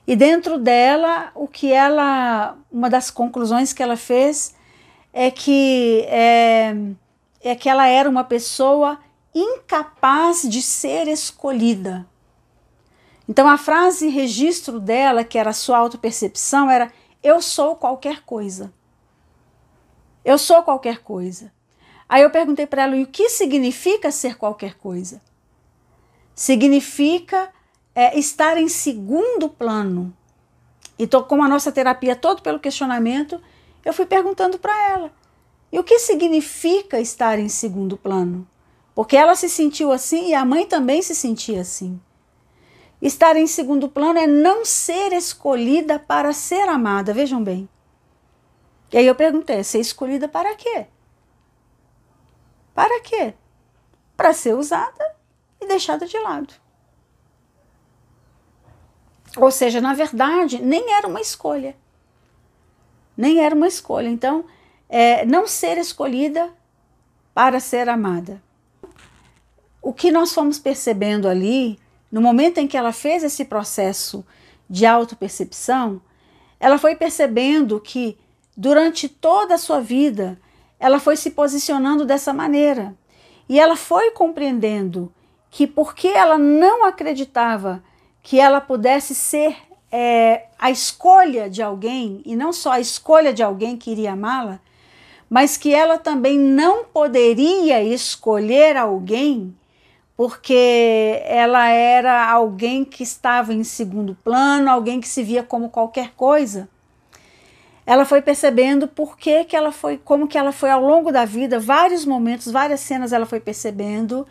E 0.07 0.17
dentro 0.17 0.59
dela, 0.59 1.31
o 1.35 1.47
que 1.47 1.71
ela, 1.71 2.57
uma 2.73 2.89
das 2.89 3.11
conclusões 3.11 3.75
que 3.75 3.83
ela 3.83 3.97
fez 3.97 4.55
é 5.13 5.31
que 5.31 6.03
é, 6.09 6.75
é 7.43 7.55
que 7.55 7.69
ela 7.69 7.87
era 7.87 8.09
uma 8.09 8.25
pessoa 8.25 8.99
incapaz 9.35 10.49
de 10.49 10.63
ser 10.63 11.09
escolhida. 11.09 12.07
Então 13.29 13.47
a 13.47 13.59
frase 13.59 14.09
registro 14.09 14.81
dela, 14.81 15.23
que 15.25 15.37
era 15.37 15.51
a 15.51 15.53
sua 15.53 15.77
autopercepção, 15.77 16.71
era 16.71 16.91
eu 17.23 17.43
sou 17.43 17.77
qualquer 17.77 18.23
coisa. 18.23 18.73
Eu 20.29 20.37
sou 20.37 20.63
qualquer 20.63 20.99
coisa. 20.99 21.51
Aí 22.07 22.23
eu 22.23 22.29
perguntei 22.29 22.67
para 22.67 22.83
ela, 22.83 22.95
e 22.95 23.03
o 23.03 23.07
que 23.07 23.31
significa 23.31 24.11
ser 24.11 24.37
qualquer 24.37 24.75
coisa? 24.75 25.23
Significa 26.35 27.51
é, 27.95 28.19
estar 28.19 28.59
em 28.59 28.69
segundo 28.69 29.49
plano. 29.49 30.15
E 30.99 31.07
tô, 31.07 31.25
como 31.25 31.43
a 31.43 31.49
nossa 31.49 31.73
terapia 31.73 32.15
todo 32.15 32.43
pelo 32.43 32.61
questionamento, 32.61 33.41
eu 33.83 33.95
fui 33.95 34.05
perguntando 34.05 34.59
para 34.59 34.79
ela: 34.91 35.11
e 35.73 35.79
o 35.79 35.83
que 35.83 35.99
significa 35.99 37.01
estar 37.01 37.39
em 37.39 37.49
segundo 37.49 37.97
plano? 37.97 38.47
Porque 38.95 39.17
ela 39.17 39.35
se 39.35 39.49
sentiu 39.49 39.91
assim 39.91 40.29
e 40.29 40.35
a 40.35 40.45
mãe 40.45 40.67
também 40.67 41.01
se 41.01 41.15
sentia 41.15 41.63
assim. 41.63 41.99
Estar 43.01 43.35
em 43.35 43.47
segundo 43.47 43.89
plano 43.89 44.19
é 44.19 44.27
não 44.27 44.63
ser 44.63 45.11
escolhida 45.15 45.99
para 45.99 46.35
ser 46.35 46.69
amada, 46.69 47.15
vejam 47.15 47.43
bem. 47.43 47.67
E 48.93 48.99
aí 48.99 49.07
eu 49.07 49.15
perguntei: 49.15 49.63
ser 49.63 49.81
escolhida 49.81 50.29
para 50.29 50.55
quê? 50.55 50.87
Para 52.75 53.01
quê? 53.01 53.35
Para 54.17 54.33
ser 54.33 54.55
usada 54.55 55.17
e 55.61 55.67
deixada 55.67 56.07
de 56.07 56.19
lado. 56.19 56.55
Ou 59.37 59.51
seja, 59.51 59.81
na 59.81 59.95
verdade, 59.95 60.61
nem 60.63 60.93
era 60.95 61.07
uma 61.07 61.21
escolha. 61.21 61.77
Nem 63.17 63.41
era 63.41 63.55
uma 63.55 63.69
escolha. 63.69 64.09
Então, 64.09 64.45
é, 64.89 65.25
não 65.25 65.47
ser 65.47 65.77
escolhida 65.79 66.53
para 67.35 67.61
ser 67.61 67.89
amada. 67.89 68.43
O 69.83 69.93
que 69.93 70.11
nós 70.11 70.33
fomos 70.33 70.59
percebendo 70.59 71.29
ali, 71.29 71.79
no 72.11 72.21
momento 72.21 72.59
em 72.59 72.67
que 72.67 72.77
ela 72.77 72.93
fez 72.93 73.23
esse 73.23 73.45
processo 73.45 74.25
de 74.69 74.85
autopercepção, 74.87 76.01
ela 76.59 76.79
foi 76.79 76.97
percebendo 76.97 77.81
que 77.81 78.19
durante 78.59 79.09
toda 79.09 79.55
a 79.55 79.59
sua 79.59 79.81
vida 79.81 80.37
ela 80.81 80.99
foi 80.99 81.17
se 81.17 81.31
posicionando 81.31 82.05
dessa 82.05 82.33
maneira. 82.33 82.93
E 83.49 83.59
ela 83.59 83.77
foi 83.77 84.11
compreendendo 84.11 85.13
que 85.49 85.65
porque 85.65 86.09
ela 86.09 86.37
não 86.37 86.85
acreditava 86.85 87.83
que 88.21 88.39
ela 88.39 88.61
pudesse 88.61 89.15
ser 89.15 89.57
é, 89.91 90.47
a 90.59 90.71
escolha 90.71 91.49
de 91.49 91.63
alguém, 91.63 92.21
e 92.25 92.37
não 92.37 92.53
só 92.53 92.73
a 92.73 92.81
escolha 92.81 93.33
de 93.33 93.43
alguém 93.43 93.77
que 93.77 93.93
iria 93.93 94.13
amá-la, 94.13 94.61
mas 95.31 95.57
que 95.57 95.73
ela 95.73 95.97
também 95.97 96.39
não 96.39 96.85
poderia 96.85 97.83
escolher 97.83 98.77
alguém 98.77 99.55
porque 100.17 101.23
ela 101.27 101.69
era 101.69 102.29
alguém 102.29 102.85
que 102.85 103.05
estava 103.05 103.55
em 103.55 103.63
segundo 103.63 104.17
plano, 104.25 104.69
alguém 104.69 105.01
que 105.01 105.07
se 105.07 105.23
via 105.23 105.45
como 105.45 105.69
qualquer 105.69 106.13
coisa. 106.17 106.69
Ela 107.89 108.05
foi 108.05 108.21
percebendo 108.21 108.87
por 108.87 109.17
que, 109.17 109.47
que 109.47 109.57
ela 109.57 109.73
foi, 109.73 109.97
como 109.97 110.29
que 110.29 110.37
ela 110.37 110.53
foi 110.53 110.69
ao 110.69 110.83
longo 110.83 111.11
da 111.11 111.25
vida, 111.25 111.59
vários 111.59 112.05
momentos, 112.05 112.53
várias 112.53 112.81
cenas 112.81 113.15
ela 113.15 113.25
foi 113.25 113.41
percebendo 113.41 114.27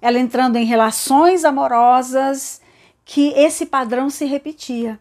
ela 0.00 0.20
entrando 0.20 0.56
em 0.56 0.64
relações 0.64 1.44
amorosas 1.44 2.60
que 3.04 3.30
esse 3.30 3.66
padrão 3.66 4.08
se 4.08 4.24
repetia. 4.24 5.00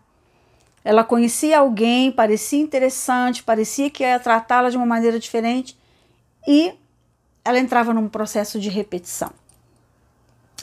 Ela 0.83 1.03
conhecia 1.03 1.59
alguém, 1.59 2.11
parecia 2.11 2.59
interessante, 2.59 3.43
parecia 3.43 3.87
que 3.91 4.01
ia 4.01 4.19
tratá-la 4.19 4.71
de 4.71 4.77
uma 4.77 4.85
maneira 4.87 5.19
diferente 5.19 5.77
e 6.47 6.73
ela 7.45 7.59
entrava 7.59 7.93
num 7.93 8.09
processo 8.09 8.59
de 8.59 8.69
repetição. 8.69 9.31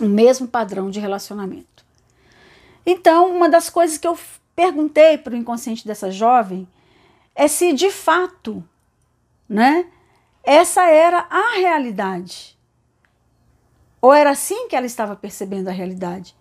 O 0.01 0.07
mesmo 0.07 0.49
padrão 0.49 0.91
de 0.91 0.99
relacionamento. 0.99 1.85
Então, 2.85 3.33
uma 3.33 3.49
das 3.49 3.71
coisas 3.71 3.97
que 3.97 4.09
eu 4.09 4.19
perguntei 4.57 5.17
para 5.19 5.35
o 5.35 5.37
inconsciente 5.37 5.87
dessa 5.87 6.11
jovem 6.11 6.67
é 7.39 7.47
se 7.47 7.73
de 7.73 7.89
fato, 7.89 8.65
né, 9.49 9.87
essa 10.43 10.85
era 10.87 11.25
a 11.31 11.55
realidade. 11.55 12.59
Ou 14.03 14.13
era 14.13 14.31
assim 14.31 14.67
que 14.67 14.75
ela 14.75 14.87
estava 14.87 15.15
percebendo 15.15 15.69
a 15.69 15.73
realidade? 15.73 16.35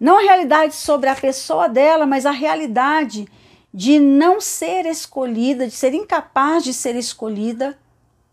Não 0.00 0.18
a 0.18 0.22
realidade 0.22 0.74
sobre 0.74 1.08
a 1.08 1.14
pessoa 1.14 1.68
dela, 1.68 2.06
mas 2.06 2.26
a 2.26 2.32
realidade 2.32 3.28
de 3.72 4.00
não 4.00 4.40
ser 4.40 4.84
escolhida, 4.84 5.68
de 5.68 5.72
ser 5.72 5.94
incapaz 5.94 6.64
de 6.64 6.74
ser 6.74 6.96
escolhida 6.96 7.78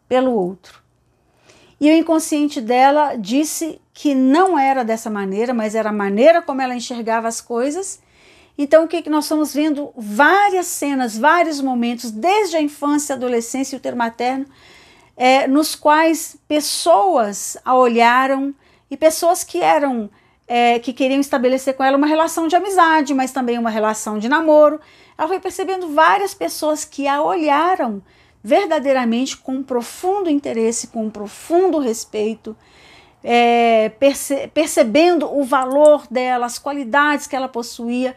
pelo 0.07 0.33
outro. 0.33 0.81
E 1.79 1.91
o 1.91 1.95
inconsciente 1.95 2.59
dela 2.59 3.15
disse 3.15 3.79
que 3.93 4.15
não 4.15 4.57
era 4.57 4.83
dessa 4.83 5.11
maneira, 5.11 5.53
mas 5.53 5.75
era 5.75 5.89
a 5.89 5.93
maneira 5.93 6.41
como 6.41 6.59
ela 6.59 6.75
enxergava 6.75 7.27
as 7.27 7.39
coisas. 7.39 8.01
Então, 8.57 8.85
o 8.85 8.87
que, 8.87 9.01
que 9.01 9.09
nós 9.09 9.25
estamos 9.25 9.53
vendo? 9.53 9.91
Várias 9.97 10.67
cenas, 10.67 11.17
vários 11.17 11.59
momentos, 11.59 12.11
desde 12.11 12.55
a 12.55 12.61
infância, 12.61 13.15
adolescência 13.15 13.75
e 13.75 13.79
o 13.79 13.81
ter 13.81 13.95
materno, 13.95 14.45
é, 15.17 15.47
nos 15.47 15.75
quais 15.75 16.37
pessoas 16.47 17.57
a 17.65 17.75
olharam 17.75 18.53
e 18.89 18.97
pessoas 18.97 19.43
que 19.43 19.59
eram 19.59 20.09
é, 20.47 20.77
que 20.79 20.93
queriam 20.93 21.19
estabelecer 21.19 21.73
com 21.73 21.83
ela 21.83 21.97
uma 21.97 22.07
relação 22.07 22.47
de 22.47 22.55
amizade, 22.55 23.13
mas 23.13 23.31
também 23.31 23.57
uma 23.57 23.69
relação 23.69 24.19
de 24.19 24.29
namoro. 24.29 24.79
Ela 25.17 25.27
foi 25.27 25.39
percebendo 25.39 25.89
várias 25.89 26.33
pessoas 26.33 26.83
que 26.83 27.07
a 27.07 27.21
olharam 27.21 28.01
verdadeiramente 28.43 29.37
com 29.37 29.53
um 29.53 29.63
profundo 29.63 30.29
interesse, 30.29 30.87
com 30.87 31.05
um 31.05 31.09
profundo 31.09 31.79
respeito, 31.79 32.55
é, 33.23 33.89
perce 33.97 34.49
percebendo 34.53 35.33
o 35.33 35.45
valor 35.45 36.05
dela, 36.11 36.45
as 36.45 36.59
qualidades 36.59 37.25
que 37.25 37.35
ela 37.35 37.47
possuía, 37.47 38.15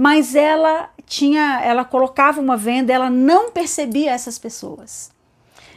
mas 0.00 0.36
ela 0.36 0.90
tinha, 1.06 1.60
ela 1.60 1.84
colocava 1.84 2.40
uma 2.40 2.56
venda, 2.56 2.92
ela 2.92 3.10
não 3.10 3.50
percebia 3.50 4.12
essas 4.12 4.38
pessoas. 4.38 5.10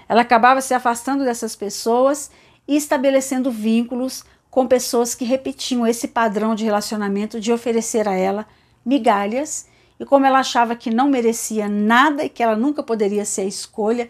Ela 0.08 0.22
acabava 0.22 0.62
se 0.62 0.76
afastando 0.76 1.24
dessas 1.24 1.56
pessoas 1.56 2.30
e 2.68 2.78
estabelecendo 2.78 3.50
vínculos 3.50 4.24
com 4.52 4.68
pessoas 4.68 5.16
que 5.16 5.26
repetiam 5.26 5.88
esse 5.88 6.08
padrão 6.08 6.54
de 6.54 6.64
relacionamento 6.64 7.40
de 7.40 7.52
oferecer 7.52 8.08
a 8.08 8.14
ela 8.14 8.46
migalhas 8.86 9.66
e 10.00 10.06
como 10.06 10.24
ela 10.24 10.38
achava 10.38 10.76
que 10.76 10.92
não 10.92 11.10
merecia 11.10 11.68
nada 11.68 12.24
e 12.24 12.30
que 12.30 12.44
ela 12.44 12.56
nunca 12.56 12.84
poderia 12.84 13.26
ser 13.26 13.42
a 13.42 13.46
escolha, 13.46 14.08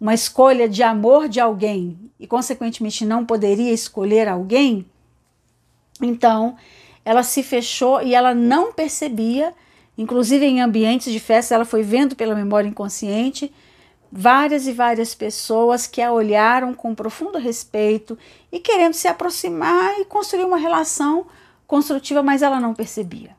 uma 0.00 0.14
escolha 0.14 0.68
de 0.68 0.84
amor 0.84 1.28
de 1.28 1.40
alguém 1.40 1.98
e 2.20 2.26
consequentemente 2.28 3.04
não 3.04 3.26
poderia 3.26 3.72
escolher 3.72 4.28
alguém, 4.28 4.86
então 6.00 6.56
ela 7.04 7.22
se 7.22 7.42
fechou 7.42 8.02
e 8.02 8.14
ela 8.14 8.34
não 8.34 8.72
percebia, 8.72 9.54
inclusive 9.96 10.44
em 10.44 10.60
ambientes 10.60 11.12
de 11.12 11.20
festa, 11.20 11.54
ela 11.54 11.64
foi 11.64 11.82
vendo 11.82 12.14
pela 12.14 12.34
memória 12.34 12.68
inconsciente 12.68 13.52
várias 14.12 14.66
e 14.66 14.72
várias 14.72 15.14
pessoas 15.14 15.86
que 15.86 16.02
a 16.02 16.12
olharam 16.12 16.74
com 16.74 16.94
profundo 16.94 17.38
respeito 17.38 18.18
e 18.50 18.58
querendo 18.58 18.94
se 18.94 19.06
aproximar 19.06 20.00
e 20.00 20.04
construir 20.04 20.44
uma 20.44 20.56
relação 20.56 21.26
construtiva, 21.66 22.22
mas 22.22 22.42
ela 22.42 22.58
não 22.58 22.74
percebia. 22.74 23.36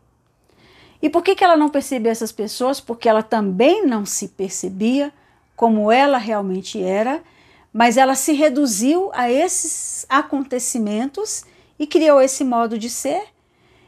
E 1.02 1.10
por 1.10 1.24
que, 1.24 1.36
que 1.36 1.44
ela 1.44 1.58
não 1.58 1.68
percebia 1.68 2.12
essas 2.12 2.32
pessoas? 2.32 2.80
Porque 2.80 3.10
ela 3.10 3.24
também 3.24 3.86
não 3.86 4.06
se 4.06 4.30
percebia 4.30 5.12
como 5.56 5.92
ela 5.92 6.18
realmente 6.18 6.82
era, 6.82 7.22
mas 7.74 7.98
ela 7.98 8.16
se 8.16 8.34
reduziu 8.34 9.10
a 9.14 9.30
esses 9.30 10.06
acontecimentos 10.08 11.44
e 11.78 11.88
criou 11.88 12.22
esse 12.22 12.44
modo 12.44 12.78
de 12.78 12.90
ser 12.90 13.24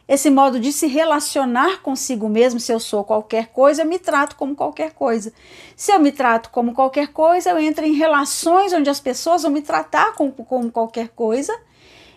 esse 0.08 0.30
modo 0.30 0.60
de 0.60 0.74
se 0.74 0.86
relacionar 0.88 1.82
consigo 1.82 2.28
mesmo, 2.28 2.60
se 2.60 2.72
eu 2.72 2.80
sou 2.80 3.04
qualquer 3.04 3.48
coisa, 3.48 3.84
eu 3.84 3.88
me 3.88 3.98
trato 3.98 4.36
como 4.36 4.56
qualquer 4.56 4.92
coisa. 4.92 5.32
Se 5.76 5.94
eu 5.94 6.00
me 6.00 6.12
trato 6.12 6.50
como 6.50 6.74
qualquer 6.74 7.08
coisa, 7.08 7.52
eu 7.52 7.60
entro 7.60 7.86
em 7.86 7.94
relações 7.94 8.74
onde 8.74 8.90
as 8.90 9.00
pessoas 9.00 9.44
vão 9.44 9.52
me 9.52 9.62
tratar 9.62 10.14
como, 10.14 10.34
como 10.34 10.72
qualquer 10.72 11.10
coisa, 11.10 11.58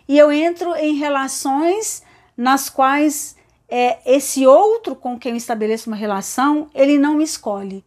e 0.09 0.19
eu 0.19 0.33
entro 0.33 0.75
em 0.75 0.95
relações 0.95 2.03
nas 2.37 2.69
quais 2.69 3.37
é, 3.69 3.99
esse 4.05 4.47
outro 4.47 4.97
com 4.97 5.19
quem 5.19 5.33
eu 5.33 5.37
estabeleço 5.37 5.89
uma 5.89 5.97
relação, 5.97 6.69
ele 6.75 6.99
não 6.99 7.15
me 7.15 7.25
escolhe. 7.25 7.85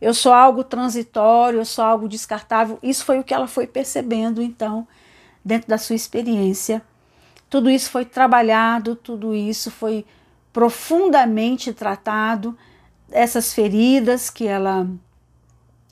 Eu 0.00 0.14
sou 0.14 0.32
algo 0.32 0.64
transitório, 0.64 1.60
eu 1.60 1.64
sou 1.64 1.84
algo 1.84 2.08
descartável. 2.08 2.78
Isso 2.82 3.04
foi 3.04 3.18
o 3.18 3.24
que 3.24 3.34
ela 3.34 3.46
foi 3.46 3.66
percebendo, 3.66 4.40
então, 4.40 4.88
dentro 5.44 5.68
da 5.68 5.76
sua 5.76 5.94
experiência 5.94 6.82
tudo 7.50 7.68
isso 7.68 7.90
foi 7.90 8.04
trabalhado, 8.04 8.94
tudo 8.94 9.34
isso 9.34 9.72
foi 9.72 10.06
profundamente 10.52 11.72
tratado, 11.72 12.56
essas 13.10 13.52
feridas 13.52 14.30
que 14.30 14.46
ela 14.46 14.88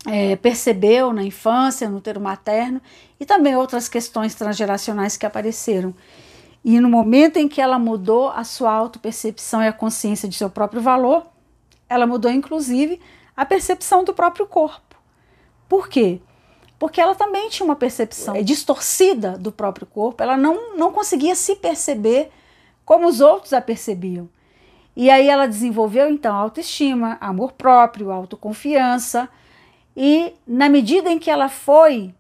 é, 0.06 0.36
percebeu 0.36 1.12
na 1.12 1.24
infância, 1.24 1.88
no 1.88 1.96
útero 1.96 2.20
materno, 2.20 2.80
e 3.18 3.26
também 3.26 3.56
outras 3.56 3.88
questões 3.88 4.36
transgeracionais 4.36 5.16
que 5.16 5.26
apareceram. 5.26 5.92
E 6.64 6.80
no 6.80 6.88
momento 6.88 7.38
em 7.38 7.48
que 7.48 7.60
ela 7.60 7.78
mudou 7.78 8.28
a 8.28 8.44
sua 8.44 8.72
autopercepção 8.72 9.62
e 9.62 9.66
a 9.66 9.72
consciência 9.72 10.28
de 10.28 10.36
seu 10.36 10.48
próprio 10.48 10.80
valor, 10.80 11.26
ela 11.88 12.06
mudou 12.06 12.30
inclusive 12.30 13.00
a 13.36 13.44
percepção 13.44 14.04
do 14.04 14.14
próprio 14.14 14.46
corpo. 14.46 14.96
Por 15.68 15.88
quê? 15.88 16.20
Porque 16.78 17.00
ela 17.00 17.14
também 17.14 17.48
tinha 17.48 17.64
uma 17.64 17.76
percepção 17.76 18.36
é, 18.36 18.42
distorcida 18.42 19.36
do 19.36 19.50
próprio 19.50 19.86
corpo, 19.86 20.22
ela 20.22 20.36
não, 20.36 20.76
não 20.76 20.92
conseguia 20.92 21.34
se 21.34 21.56
perceber 21.56 22.30
como 22.84 23.06
os 23.06 23.20
outros 23.20 23.52
a 23.52 23.60
percebiam. 23.60 24.28
E 24.96 25.10
aí 25.10 25.28
ela 25.28 25.46
desenvolveu 25.46 26.08
então 26.08 26.34
autoestima, 26.34 27.18
amor 27.20 27.52
próprio, 27.52 28.10
autoconfiança, 28.10 29.28
e 29.96 30.32
na 30.46 30.68
medida 30.68 31.10
em 31.10 31.18
que 31.18 31.30
ela 31.30 31.48
foi 31.48 32.14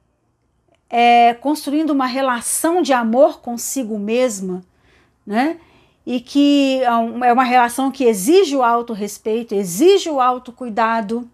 é, 0.90 1.34
construindo 1.34 1.90
uma 1.90 2.06
relação 2.06 2.82
de 2.82 2.92
amor 2.92 3.40
consigo 3.40 3.98
mesma, 3.98 4.62
né? 5.26 5.58
E 6.04 6.20
que 6.20 6.80
é, 6.82 7.28
é 7.28 7.32
uma 7.32 7.44
relação 7.44 7.90
que 7.90 8.04
exige 8.04 8.56
o 8.56 8.62
autorrespeito, 8.62 9.54
exige 9.54 10.08
o 10.08 10.20
autocuidado, 10.20 11.28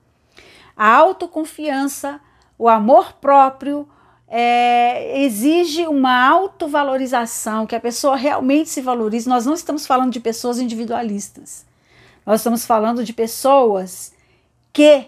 a 0.76 0.92
autoconfiança, 0.94 2.20
o 2.58 2.68
amor 2.68 3.14
próprio 3.14 3.88
é, 4.28 5.22
exige 5.22 5.86
uma 5.86 6.28
autovalorização, 6.28 7.66
que 7.66 7.76
a 7.76 7.80
pessoa 7.80 8.16
realmente 8.16 8.68
se 8.68 8.80
valorize. 8.80 9.28
Nós 9.28 9.46
não 9.46 9.54
estamos 9.54 9.86
falando 9.86 10.12
de 10.12 10.20
pessoas 10.20 10.58
individualistas. 10.58 11.64
Nós 12.26 12.40
estamos 12.40 12.64
falando 12.64 13.04
de 13.04 13.12
pessoas 13.12 14.12
que 14.72 15.06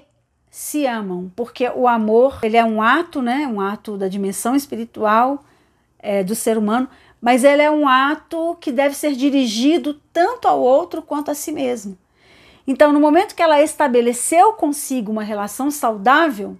se 0.50 0.86
amam, 0.86 1.30
porque 1.34 1.68
o 1.74 1.88
amor 1.88 2.38
ele 2.42 2.56
é 2.56 2.64
um 2.64 2.80
ato, 2.80 3.20
né, 3.20 3.46
um 3.46 3.60
ato 3.60 3.96
da 3.96 4.08
dimensão 4.08 4.54
espiritual 4.54 5.44
é, 5.98 6.22
do 6.22 6.34
ser 6.34 6.56
humano, 6.56 6.88
mas 7.20 7.42
ele 7.42 7.62
é 7.62 7.70
um 7.70 7.88
ato 7.88 8.56
que 8.60 8.70
deve 8.70 8.94
ser 8.94 9.12
dirigido 9.12 10.00
tanto 10.12 10.46
ao 10.46 10.60
outro 10.60 11.02
quanto 11.02 11.30
a 11.30 11.34
si 11.34 11.52
mesmo. 11.52 11.98
Então, 12.66 12.92
no 12.92 13.00
momento 13.00 13.34
que 13.34 13.42
ela 13.42 13.60
estabeleceu 13.62 14.52
consigo 14.52 15.12
uma 15.12 15.22
relação 15.22 15.70
saudável, 15.70 16.56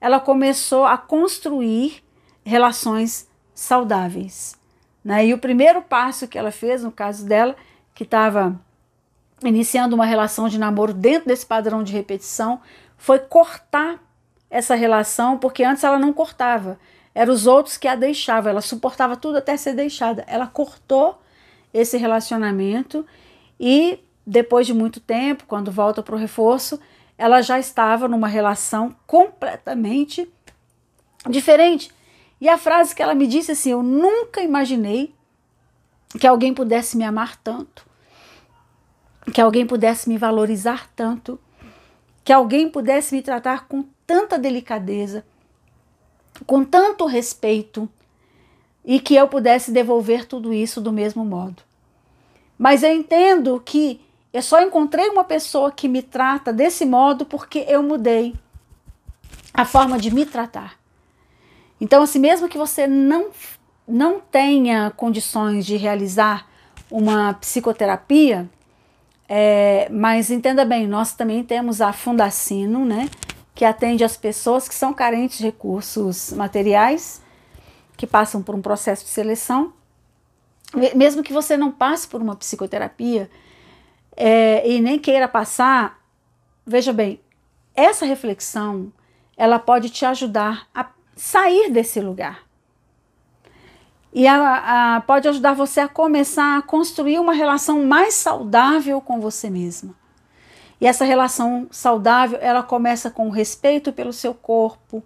ela 0.00 0.20
começou 0.20 0.84
a 0.84 0.96
construir 0.96 2.02
relações 2.44 3.28
saudáveis. 3.54 4.56
Né? 5.04 5.26
E 5.26 5.34
o 5.34 5.38
primeiro 5.38 5.82
passo 5.82 6.28
que 6.28 6.38
ela 6.38 6.50
fez, 6.50 6.82
no 6.82 6.92
caso 6.92 7.26
dela, 7.26 7.56
que 7.94 8.04
estava 8.04 8.58
iniciando 9.42 9.94
uma 9.94 10.04
relação 10.04 10.48
de 10.48 10.58
namoro 10.58 10.92
dentro 10.92 11.28
desse 11.28 11.44
padrão 11.44 11.82
de 11.82 11.92
repetição, 11.92 12.60
foi 12.96 13.18
cortar 13.18 14.00
essa 14.50 14.74
relação, 14.74 15.38
porque 15.38 15.64
antes 15.64 15.84
ela 15.84 15.98
não 15.98 16.12
cortava, 16.12 16.78
eram 17.14 17.32
os 17.32 17.46
outros 17.46 17.76
que 17.76 17.88
a 17.88 17.94
deixavam, 17.94 18.50
ela 18.50 18.60
suportava 18.60 19.16
tudo 19.16 19.38
até 19.38 19.56
ser 19.56 19.74
deixada. 19.74 20.24
Ela 20.26 20.46
cortou 20.46 21.20
esse 21.72 21.96
relacionamento 21.96 23.06
e 23.58 23.98
depois 24.26 24.66
de 24.66 24.74
muito 24.74 25.00
tempo, 25.00 25.44
quando 25.46 25.70
volta 25.70 26.02
para 26.02 26.14
o 26.14 26.18
reforço, 26.18 26.78
ela 27.18 27.40
já 27.40 27.58
estava 27.58 28.06
numa 28.08 28.28
relação 28.28 28.94
completamente 29.06 30.30
diferente. 31.28 31.90
E 32.40 32.48
a 32.48 32.58
frase 32.58 32.94
que 32.94 33.02
ela 33.02 33.14
me 33.14 33.26
disse 33.26 33.52
assim: 33.52 33.70
Eu 33.70 33.82
nunca 33.82 34.40
imaginei 34.42 35.14
que 36.18 36.26
alguém 36.26 36.52
pudesse 36.52 36.96
me 36.96 37.04
amar 37.04 37.36
tanto, 37.36 37.86
que 39.32 39.40
alguém 39.40 39.66
pudesse 39.66 40.08
me 40.08 40.18
valorizar 40.18 40.90
tanto, 40.94 41.38
que 42.22 42.32
alguém 42.32 42.68
pudesse 42.68 43.14
me 43.14 43.22
tratar 43.22 43.66
com 43.66 43.84
tanta 44.06 44.38
delicadeza, 44.38 45.24
com 46.46 46.64
tanto 46.64 47.06
respeito. 47.06 47.88
e 48.88 49.00
que 49.00 49.16
eu 49.16 49.26
pudesse 49.26 49.72
devolver 49.72 50.26
tudo 50.26 50.54
isso 50.54 50.80
do 50.80 50.92
mesmo 50.92 51.24
modo. 51.24 51.60
Mas 52.56 52.84
eu 52.84 52.92
entendo 52.92 53.60
que 53.64 54.00
eu 54.36 54.42
só 54.42 54.60
encontrei 54.60 55.08
uma 55.08 55.24
pessoa 55.24 55.72
que 55.72 55.88
me 55.88 56.02
trata 56.02 56.52
desse 56.52 56.84
modo 56.84 57.24
porque 57.24 57.64
eu 57.66 57.82
mudei 57.82 58.34
a 59.54 59.64
forma 59.64 59.98
de 59.98 60.14
me 60.14 60.26
tratar. 60.26 60.78
Então, 61.80 62.02
assim, 62.02 62.18
mesmo 62.18 62.46
que 62.46 62.58
você 62.58 62.86
não, 62.86 63.30
não 63.88 64.20
tenha 64.20 64.90
condições 64.90 65.64
de 65.64 65.78
realizar 65.78 66.46
uma 66.90 67.32
psicoterapia, 67.32 68.46
é, 69.26 69.88
mas 69.90 70.30
entenda 70.30 70.66
bem, 70.66 70.86
nós 70.86 71.14
também 71.14 71.42
temos 71.42 71.80
a 71.80 71.90
Fundacino, 71.94 72.84
né, 72.84 73.08
que 73.54 73.64
atende 73.64 74.04
as 74.04 74.18
pessoas 74.18 74.68
que 74.68 74.74
são 74.74 74.92
carentes 74.92 75.38
de 75.38 75.44
recursos 75.44 76.30
materiais, 76.34 77.22
que 77.96 78.06
passam 78.06 78.42
por 78.42 78.54
um 78.54 78.60
processo 78.60 79.02
de 79.02 79.10
seleção. 79.10 79.72
Mesmo 80.94 81.22
que 81.22 81.32
você 81.32 81.56
não 81.56 81.72
passe 81.72 82.06
por 82.06 82.20
uma 82.20 82.36
psicoterapia 82.36 83.30
é, 84.16 84.66
e 84.68 84.80
nem 84.80 84.98
queira 84.98 85.28
passar, 85.28 86.00
veja 86.66 86.92
bem, 86.92 87.20
essa 87.74 88.06
reflexão 88.06 88.92
ela 89.36 89.58
pode 89.58 89.90
te 89.90 90.06
ajudar 90.06 90.66
a 90.74 90.86
sair 91.14 91.70
desse 91.70 92.00
lugar. 92.00 92.46
E 94.12 94.26
a, 94.26 94.96
a, 94.96 95.00
pode 95.02 95.28
ajudar 95.28 95.52
você 95.52 95.80
a 95.80 95.88
começar 95.88 96.56
a 96.56 96.62
construir 96.62 97.18
uma 97.18 97.34
relação 97.34 97.84
mais 97.84 98.14
saudável 98.14 98.98
com 98.98 99.20
você 99.20 99.50
mesma. 99.50 99.94
E 100.80 100.86
essa 100.86 101.04
relação 101.04 101.66
saudável, 101.70 102.38
ela 102.40 102.62
começa 102.62 103.10
com 103.10 103.28
o 103.28 103.30
respeito 103.30 103.92
pelo 103.92 104.12
seu 104.12 104.32
corpo, 104.32 105.02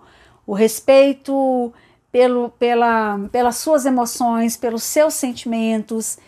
o 0.46 0.54
respeito 0.54 1.72
pelo, 2.12 2.50
pela, 2.50 3.18
pelas 3.30 3.56
suas 3.56 3.84
emoções, 3.84 4.56
pelos 4.56 4.82
seus 4.82 5.14
sentimentos, 5.14 6.18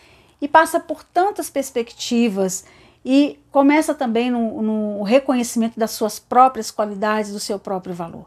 e 0.42 0.48
passa 0.48 0.80
por 0.80 1.04
tantas 1.04 1.48
perspectivas 1.48 2.64
e 3.04 3.38
começa 3.52 3.94
também 3.94 4.28
no, 4.28 4.60
no 4.60 5.02
reconhecimento 5.04 5.78
das 5.78 5.92
suas 5.92 6.18
próprias 6.18 6.68
qualidades, 6.68 7.32
do 7.32 7.38
seu 7.38 7.60
próprio 7.60 7.94
valor. 7.94 8.26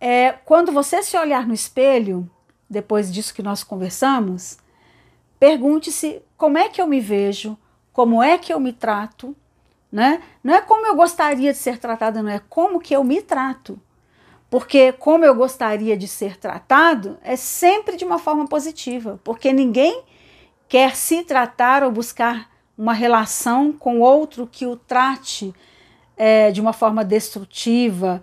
É, 0.00 0.32
quando 0.32 0.72
você 0.72 1.02
se 1.02 1.18
olhar 1.18 1.46
no 1.46 1.52
espelho, 1.52 2.28
depois 2.68 3.12
disso 3.12 3.34
que 3.34 3.42
nós 3.42 3.62
conversamos, 3.62 4.56
pergunte-se 5.38 6.22
como 6.34 6.56
é 6.56 6.70
que 6.70 6.80
eu 6.80 6.86
me 6.86 6.98
vejo, 6.98 7.58
como 7.92 8.22
é 8.22 8.38
que 8.38 8.54
eu 8.54 8.58
me 8.58 8.72
trato, 8.72 9.36
né? 9.92 10.22
Não 10.42 10.54
é 10.54 10.62
como 10.62 10.86
eu 10.86 10.96
gostaria 10.96 11.52
de 11.52 11.58
ser 11.58 11.78
tratada, 11.78 12.22
não 12.22 12.30
é 12.30 12.40
como 12.48 12.80
que 12.80 12.96
eu 12.96 13.04
me 13.04 13.20
trato. 13.20 13.78
Porque 14.48 14.92
como 14.92 15.26
eu 15.26 15.34
gostaria 15.34 15.96
de 15.96 16.08
ser 16.08 16.38
tratado 16.38 17.18
é 17.22 17.36
sempre 17.36 17.98
de 17.98 18.04
uma 18.04 18.18
forma 18.18 18.48
positiva, 18.48 19.20
porque 19.22 19.52
ninguém 19.52 20.02
quer 20.70 20.94
se 20.94 21.24
tratar 21.24 21.82
ou 21.82 21.90
buscar 21.90 22.48
uma 22.78 22.92
relação 22.92 23.72
com 23.72 23.98
outro 23.98 24.46
que 24.46 24.64
o 24.64 24.76
trate 24.76 25.52
é, 26.16 26.52
de 26.52 26.60
uma 26.60 26.72
forma 26.72 27.04
destrutiva 27.04 28.22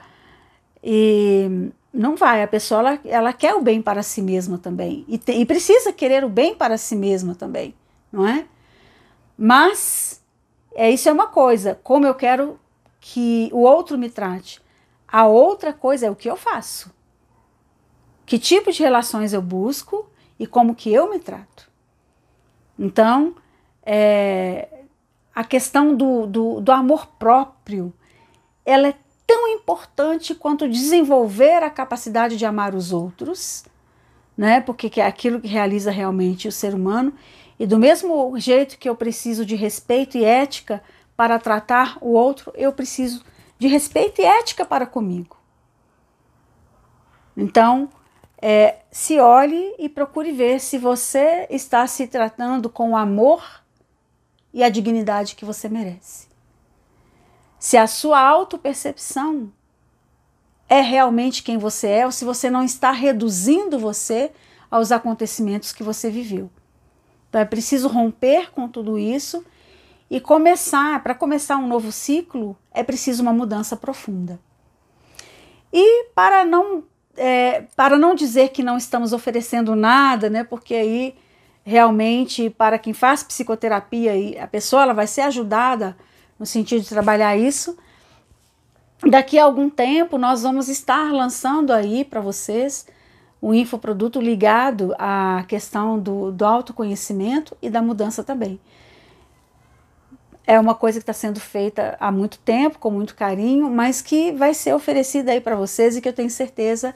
e 0.82 1.70
não 1.94 2.16
vai. 2.16 2.42
A 2.42 2.48
pessoa 2.48 2.80
ela, 2.80 3.00
ela 3.04 3.34
quer 3.34 3.54
o 3.54 3.62
bem 3.62 3.82
para 3.82 4.02
si 4.02 4.22
mesma 4.22 4.58
também 4.58 5.04
e, 5.10 5.18
te, 5.18 5.34
e 5.34 5.46
precisa 5.46 5.92
querer 5.92 6.24
o 6.24 6.30
bem 6.30 6.56
para 6.56 6.78
si 6.78 6.96
mesma 6.96 7.36
também, 7.36 7.76
não 8.10 8.26
é? 8.26 8.46
Mas 9.38 10.24
é 10.74 10.90
isso 10.90 11.10
é 11.10 11.12
uma 11.12 11.28
coisa. 11.28 11.78
Como 11.84 12.08
eu 12.08 12.16
quero 12.16 12.58
que 13.02 13.50
o 13.52 13.60
outro 13.60 13.98
me 13.98 14.10
trate, 14.10 14.62
a 15.06 15.28
outra 15.28 15.74
coisa 15.74 16.06
é 16.06 16.10
o 16.10 16.16
que 16.16 16.30
eu 16.30 16.38
faço. 16.38 16.96
Que 18.26 18.40
tipo 18.40 18.72
de 18.72 18.82
relações 18.82 19.34
eu 19.34 19.42
busco 19.42 20.10
e 20.40 20.48
como 20.48 20.74
que 20.74 20.94
eu 20.94 21.10
me 21.10 21.20
trato. 21.20 21.67
Então, 22.78 23.36
é, 23.84 24.68
a 25.34 25.44
questão 25.44 25.96
do, 25.96 26.26
do, 26.28 26.62
do 26.62 26.72
amor 26.72 27.08
próprio, 27.20 27.94
ela 28.66 28.90
é 28.90 28.96
tão 29.26 29.48
importante 29.48 30.34
quanto 30.34 30.70
desenvolver 30.70 31.64
a 31.64 31.70
capacidade 31.70 32.38
de 32.38 32.46
amar 32.46 32.74
os 32.74 32.94
outros, 32.94 33.66
né? 34.38 34.62
Porque 34.62 35.00
é 35.00 35.06
aquilo 35.06 35.42
que 35.42 35.48
realiza 35.48 35.92
realmente 35.92 36.48
o 36.48 36.52
ser 36.52 36.74
humano. 36.74 37.14
E 37.60 37.66
do 37.66 37.78
mesmo 37.78 38.38
jeito 38.38 38.78
que 38.78 38.88
eu 38.88 38.96
preciso 38.96 39.46
de 39.46 39.56
respeito 39.56 40.18
e 40.18 40.24
ética 40.24 40.82
para 41.16 41.40
tratar 41.40 41.98
o 42.00 42.12
outro, 42.14 42.54
eu 42.56 42.72
preciso 42.72 43.24
de 43.58 43.68
respeito 43.68 44.22
e 44.22 44.26
ética 44.26 44.64
para 44.64 44.86
comigo. 44.86 45.36
Então, 47.36 47.90
é, 48.42 48.78
se 48.92 49.20
olhe 49.20 49.76
e 49.80 49.90
procure 49.90 50.32
ver 50.32 50.60
se 50.60 50.78
você 50.78 51.48
está 51.50 51.86
se 51.88 52.08
tratando 52.08 52.70
com 52.70 52.92
o 52.92 52.98
amor 52.98 53.44
e 54.54 54.64
a 54.64 54.70
dignidade 54.70 55.36
que 55.36 55.46
você 55.46 55.68
merece. 55.68 56.28
Se 57.60 57.78
a 57.78 57.88
sua 57.88 58.20
autopercepção 58.20 59.52
é 60.70 60.82
realmente 60.82 61.44
quem 61.44 61.58
você 61.58 61.88
é 61.88 62.06
ou 62.06 62.12
se 62.12 62.26
você 62.26 62.50
não 62.50 62.64
está 62.64 62.92
reduzindo 62.92 63.80
você 63.80 64.32
aos 64.70 64.92
acontecimentos 64.92 65.72
que 65.72 65.84
você 65.84 66.10
viveu. 66.10 66.50
Então 67.30 67.42
é 67.42 67.46
preciso 67.46 67.88
romper 67.88 68.52
com 68.52 68.68
tudo 68.68 68.98
isso 68.98 69.44
e 70.10 70.20
começar, 70.20 71.02
para 71.04 71.16
começar 71.16 71.58
um 71.58 71.68
novo 71.68 71.92
ciclo, 71.92 72.56
é 72.72 72.84
preciso 72.84 73.22
uma 73.22 73.34
mudança 73.34 73.76
profunda. 73.76 74.40
E 75.72 76.06
para 76.16 76.46
não, 76.46 76.84
é, 77.18 77.64
para 77.76 77.98
não 77.98 78.16
dizer 78.16 78.50
que 78.50 78.64
não 78.64 78.78
estamos 78.78 79.12
oferecendo 79.12 79.76
nada, 79.76 80.30
né, 80.30 80.44
porque 80.44 80.74
aí 80.74 81.16
realmente 81.66 82.50
para 82.50 82.80
quem 82.80 82.94
faz 82.94 83.24
psicoterapia, 83.24 84.42
a 84.42 84.48
pessoa 84.48 84.84
ela 84.84 84.94
vai 84.94 85.06
ser 85.06 85.22
ajudada 85.22 85.98
no 86.40 86.46
sentido 86.46 86.82
de 86.82 86.88
trabalhar 86.88 87.36
isso. 87.36 87.78
Daqui 89.10 89.38
a 89.38 89.44
algum 89.44 89.70
tempo 89.70 90.18
nós 90.18 90.44
vamos 90.44 90.70
estar 90.70 91.12
lançando 91.12 91.74
aí 91.74 92.06
para 92.06 92.22
vocês 92.22 92.88
um 93.42 93.54
infoproduto 93.54 94.22
ligado 94.22 94.96
à 94.98 95.44
questão 95.48 96.00
do, 96.00 96.32
do 96.32 96.46
autoconhecimento 96.46 97.56
e 97.62 97.70
da 97.70 97.82
mudança 97.82 98.24
também. 98.24 98.60
É 100.46 100.58
uma 100.58 100.74
coisa 100.74 101.00
que 101.00 101.04
está 101.04 101.12
sendo 101.12 101.42
feita 101.42 101.98
há 102.00 102.10
muito 102.10 102.40
tempo, 102.40 102.80
com 102.80 102.90
muito 102.90 103.14
carinho, 103.14 103.70
mas 103.70 104.02
que 104.02 104.32
vai 104.32 104.54
ser 104.54 104.74
oferecida 104.74 105.34
aí 105.34 105.42
para 105.42 105.58
vocês 105.58 105.98
e 105.98 106.02
que 106.02 106.08
eu 106.08 106.14
tenho 106.14 106.30
certeza 106.30 106.96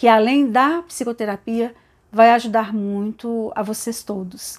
que 0.00 0.08
além 0.08 0.50
da 0.50 0.80
psicoterapia 0.88 1.74
vai 2.10 2.30
ajudar 2.30 2.72
muito 2.72 3.52
a 3.54 3.62
vocês 3.62 4.02
todos. 4.02 4.58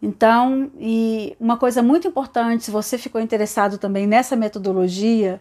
Então, 0.00 0.70
e 0.78 1.36
uma 1.40 1.56
coisa 1.56 1.82
muito 1.82 2.06
importante, 2.06 2.66
se 2.66 2.70
você 2.70 2.96
ficou 2.96 3.20
interessado 3.20 3.76
também 3.76 4.06
nessa 4.06 4.36
metodologia 4.36 5.40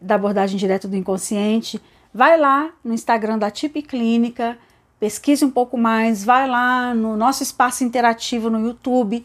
da 0.00 0.16
abordagem 0.16 0.56
direta 0.56 0.88
do 0.88 0.96
inconsciente, 0.96 1.80
vai 2.12 2.36
lá 2.36 2.72
no 2.82 2.92
Instagram 2.92 3.38
da 3.38 3.52
Tip 3.52 3.82
Clínica, 3.82 4.58
pesquise 4.98 5.44
um 5.44 5.50
pouco 5.52 5.78
mais, 5.78 6.24
vai 6.24 6.48
lá 6.48 6.92
no 6.92 7.16
nosso 7.16 7.44
espaço 7.44 7.84
interativo 7.84 8.50
no 8.50 8.58
YouTube, 8.66 9.24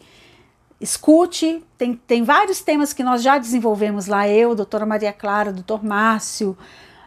escute, 0.80 1.64
tem, 1.76 1.96
tem 2.06 2.22
vários 2.22 2.60
temas 2.60 2.92
que 2.92 3.02
nós 3.02 3.24
já 3.24 3.38
desenvolvemos 3.38 4.06
lá, 4.06 4.28
eu, 4.28 4.54
doutora 4.54 4.86
Maria 4.86 5.12
Clara, 5.12 5.52
doutor 5.52 5.84
Márcio, 5.84 6.56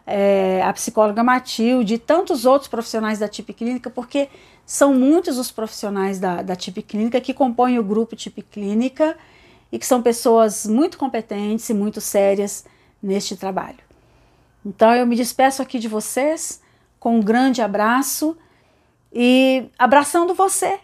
é, 0.06 0.62
a 0.64 0.74
psicóloga 0.74 1.24
Matilde 1.24 1.96
e 1.96 1.98
tantos 1.98 2.46
outros 2.46 2.70
profissionais 2.70 3.20
da 3.20 3.28
Tip 3.28 3.54
Clínica, 3.54 3.90
porque 3.90 4.30
são 4.66 4.94
muitos 4.94 5.38
os 5.38 5.52
profissionais 5.52 6.20
da, 6.20 6.42
da 6.42 6.56
TIP 6.56 6.82
Clínica 6.84 7.20
que 7.20 7.34
compõem 7.34 7.78
o 7.78 7.84
grupo 7.84 8.16
TIP 8.16 8.42
Clínica 8.42 9.18
e 9.72 9.80
que 9.80 9.86
são 9.86 10.02
pessoas 10.02 10.66
muito 10.66 10.98
competentes 10.98 11.70
e 11.70 11.74
muito 11.74 12.00
sérias 12.00 12.66
neste 13.02 13.36
trabalho. 13.36 13.80
Então 14.66 14.94
eu 14.94 15.06
me 15.06 15.16
despeço 15.16 15.62
aqui 15.62 15.80
de 15.80 15.88
vocês 15.88 16.62
com 17.00 17.18
um 17.18 17.20
grande 17.20 17.62
abraço 17.62 18.38
e 19.12 19.66
abraçando 19.78 20.34
você, 20.34 20.80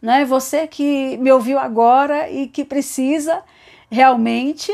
né? 0.00 0.24
Você 0.24 0.66
que 0.66 1.16
me 1.18 1.30
ouviu 1.30 1.58
agora 1.58 2.30
e 2.30 2.48
que 2.48 2.64
precisa 2.64 3.42
realmente 3.90 4.72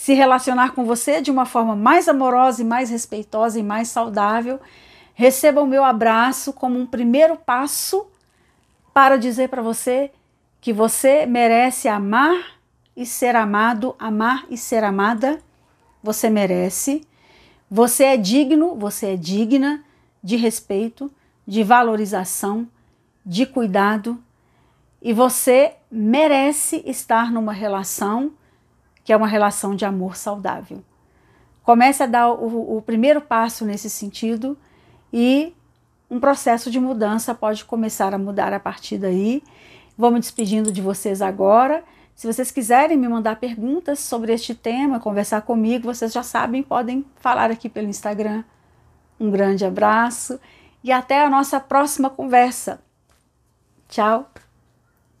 se 0.00 0.14
relacionar 0.14 0.70
com 0.70 0.84
você 0.84 1.20
de 1.20 1.30
uma 1.30 1.44
forma 1.44 1.76
mais 1.76 2.08
amorosa 2.08 2.62
e 2.62 2.64
mais 2.64 2.88
respeitosa 2.88 3.58
e 3.58 3.62
mais 3.62 3.88
saudável 3.88 4.58
Receba 5.20 5.60
o 5.60 5.66
meu 5.66 5.84
abraço 5.84 6.50
como 6.50 6.78
um 6.78 6.86
primeiro 6.86 7.36
passo 7.36 8.06
para 8.94 9.18
dizer 9.18 9.50
para 9.50 9.60
você 9.60 10.10
que 10.62 10.72
você 10.72 11.26
merece 11.26 11.88
amar 11.88 12.58
e 12.96 13.04
ser 13.04 13.36
amado, 13.36 13.94
amar 13.98 14.46
e 14.48 14.56
ser 14.56 14.82
amada. 14.82 15.38
Você 16.02 16.30
merece. 16.30 17.06
Você 17.70 18.04
é 18.04 18.16
digno, 18.16 18.76
você 18.76 19.08
é 19.08 19.16
digna 19.16 19.84
de 20.24 20.36
respeito, 20.36 21.12
de 21.46 21.62
valorização, 21.62 22.66
de 23.24 23.44
cuidado 23.44 24.18
e 25.02 25.12
você 25.12 25.74
merece 25.90 26.82
estar 26.86 27.30
numa 27.30 27.52
relação 27.52 28.32
que 29.04 29.12
é 29.12 29.16
uma 29.16 29.26
relação 29.26 29.74
de 29.74 29.84
amor 29.84 30.16
saudável. 30.16 30.82
Comece 31.62 32.02
a 32.02 32.06
dar 32.06 32.30
o, 32.30 32.76
o 32.76 32.82
primeiro 32.82 33.20
passo 33.20 33.64
nesse 33.64 33.88
sentido 33.88 34.56
e 35.12 35.54
um 36.10 36.18
processo 36.18 36.70
de 36.70 36.80
mudança 36.80 37.34
pode 37.34 37.64
começar 37.64 38.12
a 38.12 38.18
mudar 38.18 38.52
a 38.52 38.60
partir 38.60 38.98
daí. 38.98 39.42
Vou 39.96 40.10
me 40.10 40.18
despedindo 40.18 40.72
de 40.72 40.82
vocês 40.82 41.22
agora. 41.22 41.84
Se 42.14 42.26
vocês 42.26 42.50
quiserem 42.50 42.96
me 42.96 43.08
mandar 43.08 43.36
perguntas 43.36 43.98
sobre 44.00 44.32
este 44.32 44.54
tema, 44.54 45.00
conversar 45.00 45.42
comigo, 45.42 45.86
vocês 45.86 46.12
já 46.12 46.22
sabem, 46.22 46.62
podem 46.62 47.04
falar 47.16 47.50
aqui 47.50 47.68
pelo 47.68 47.88
Instagram. 47.88 48.44
Um 49.18 49.30
grande 49.30 49.64
abraço 49.64 50.40
e 50.82 50.90
até 50.90 51.22
a 51.24 51.30
nossa 51.30 51.60
próxima 51.60 52.10
conversa. 52.10 52.80
Tchau! 53.88 54.49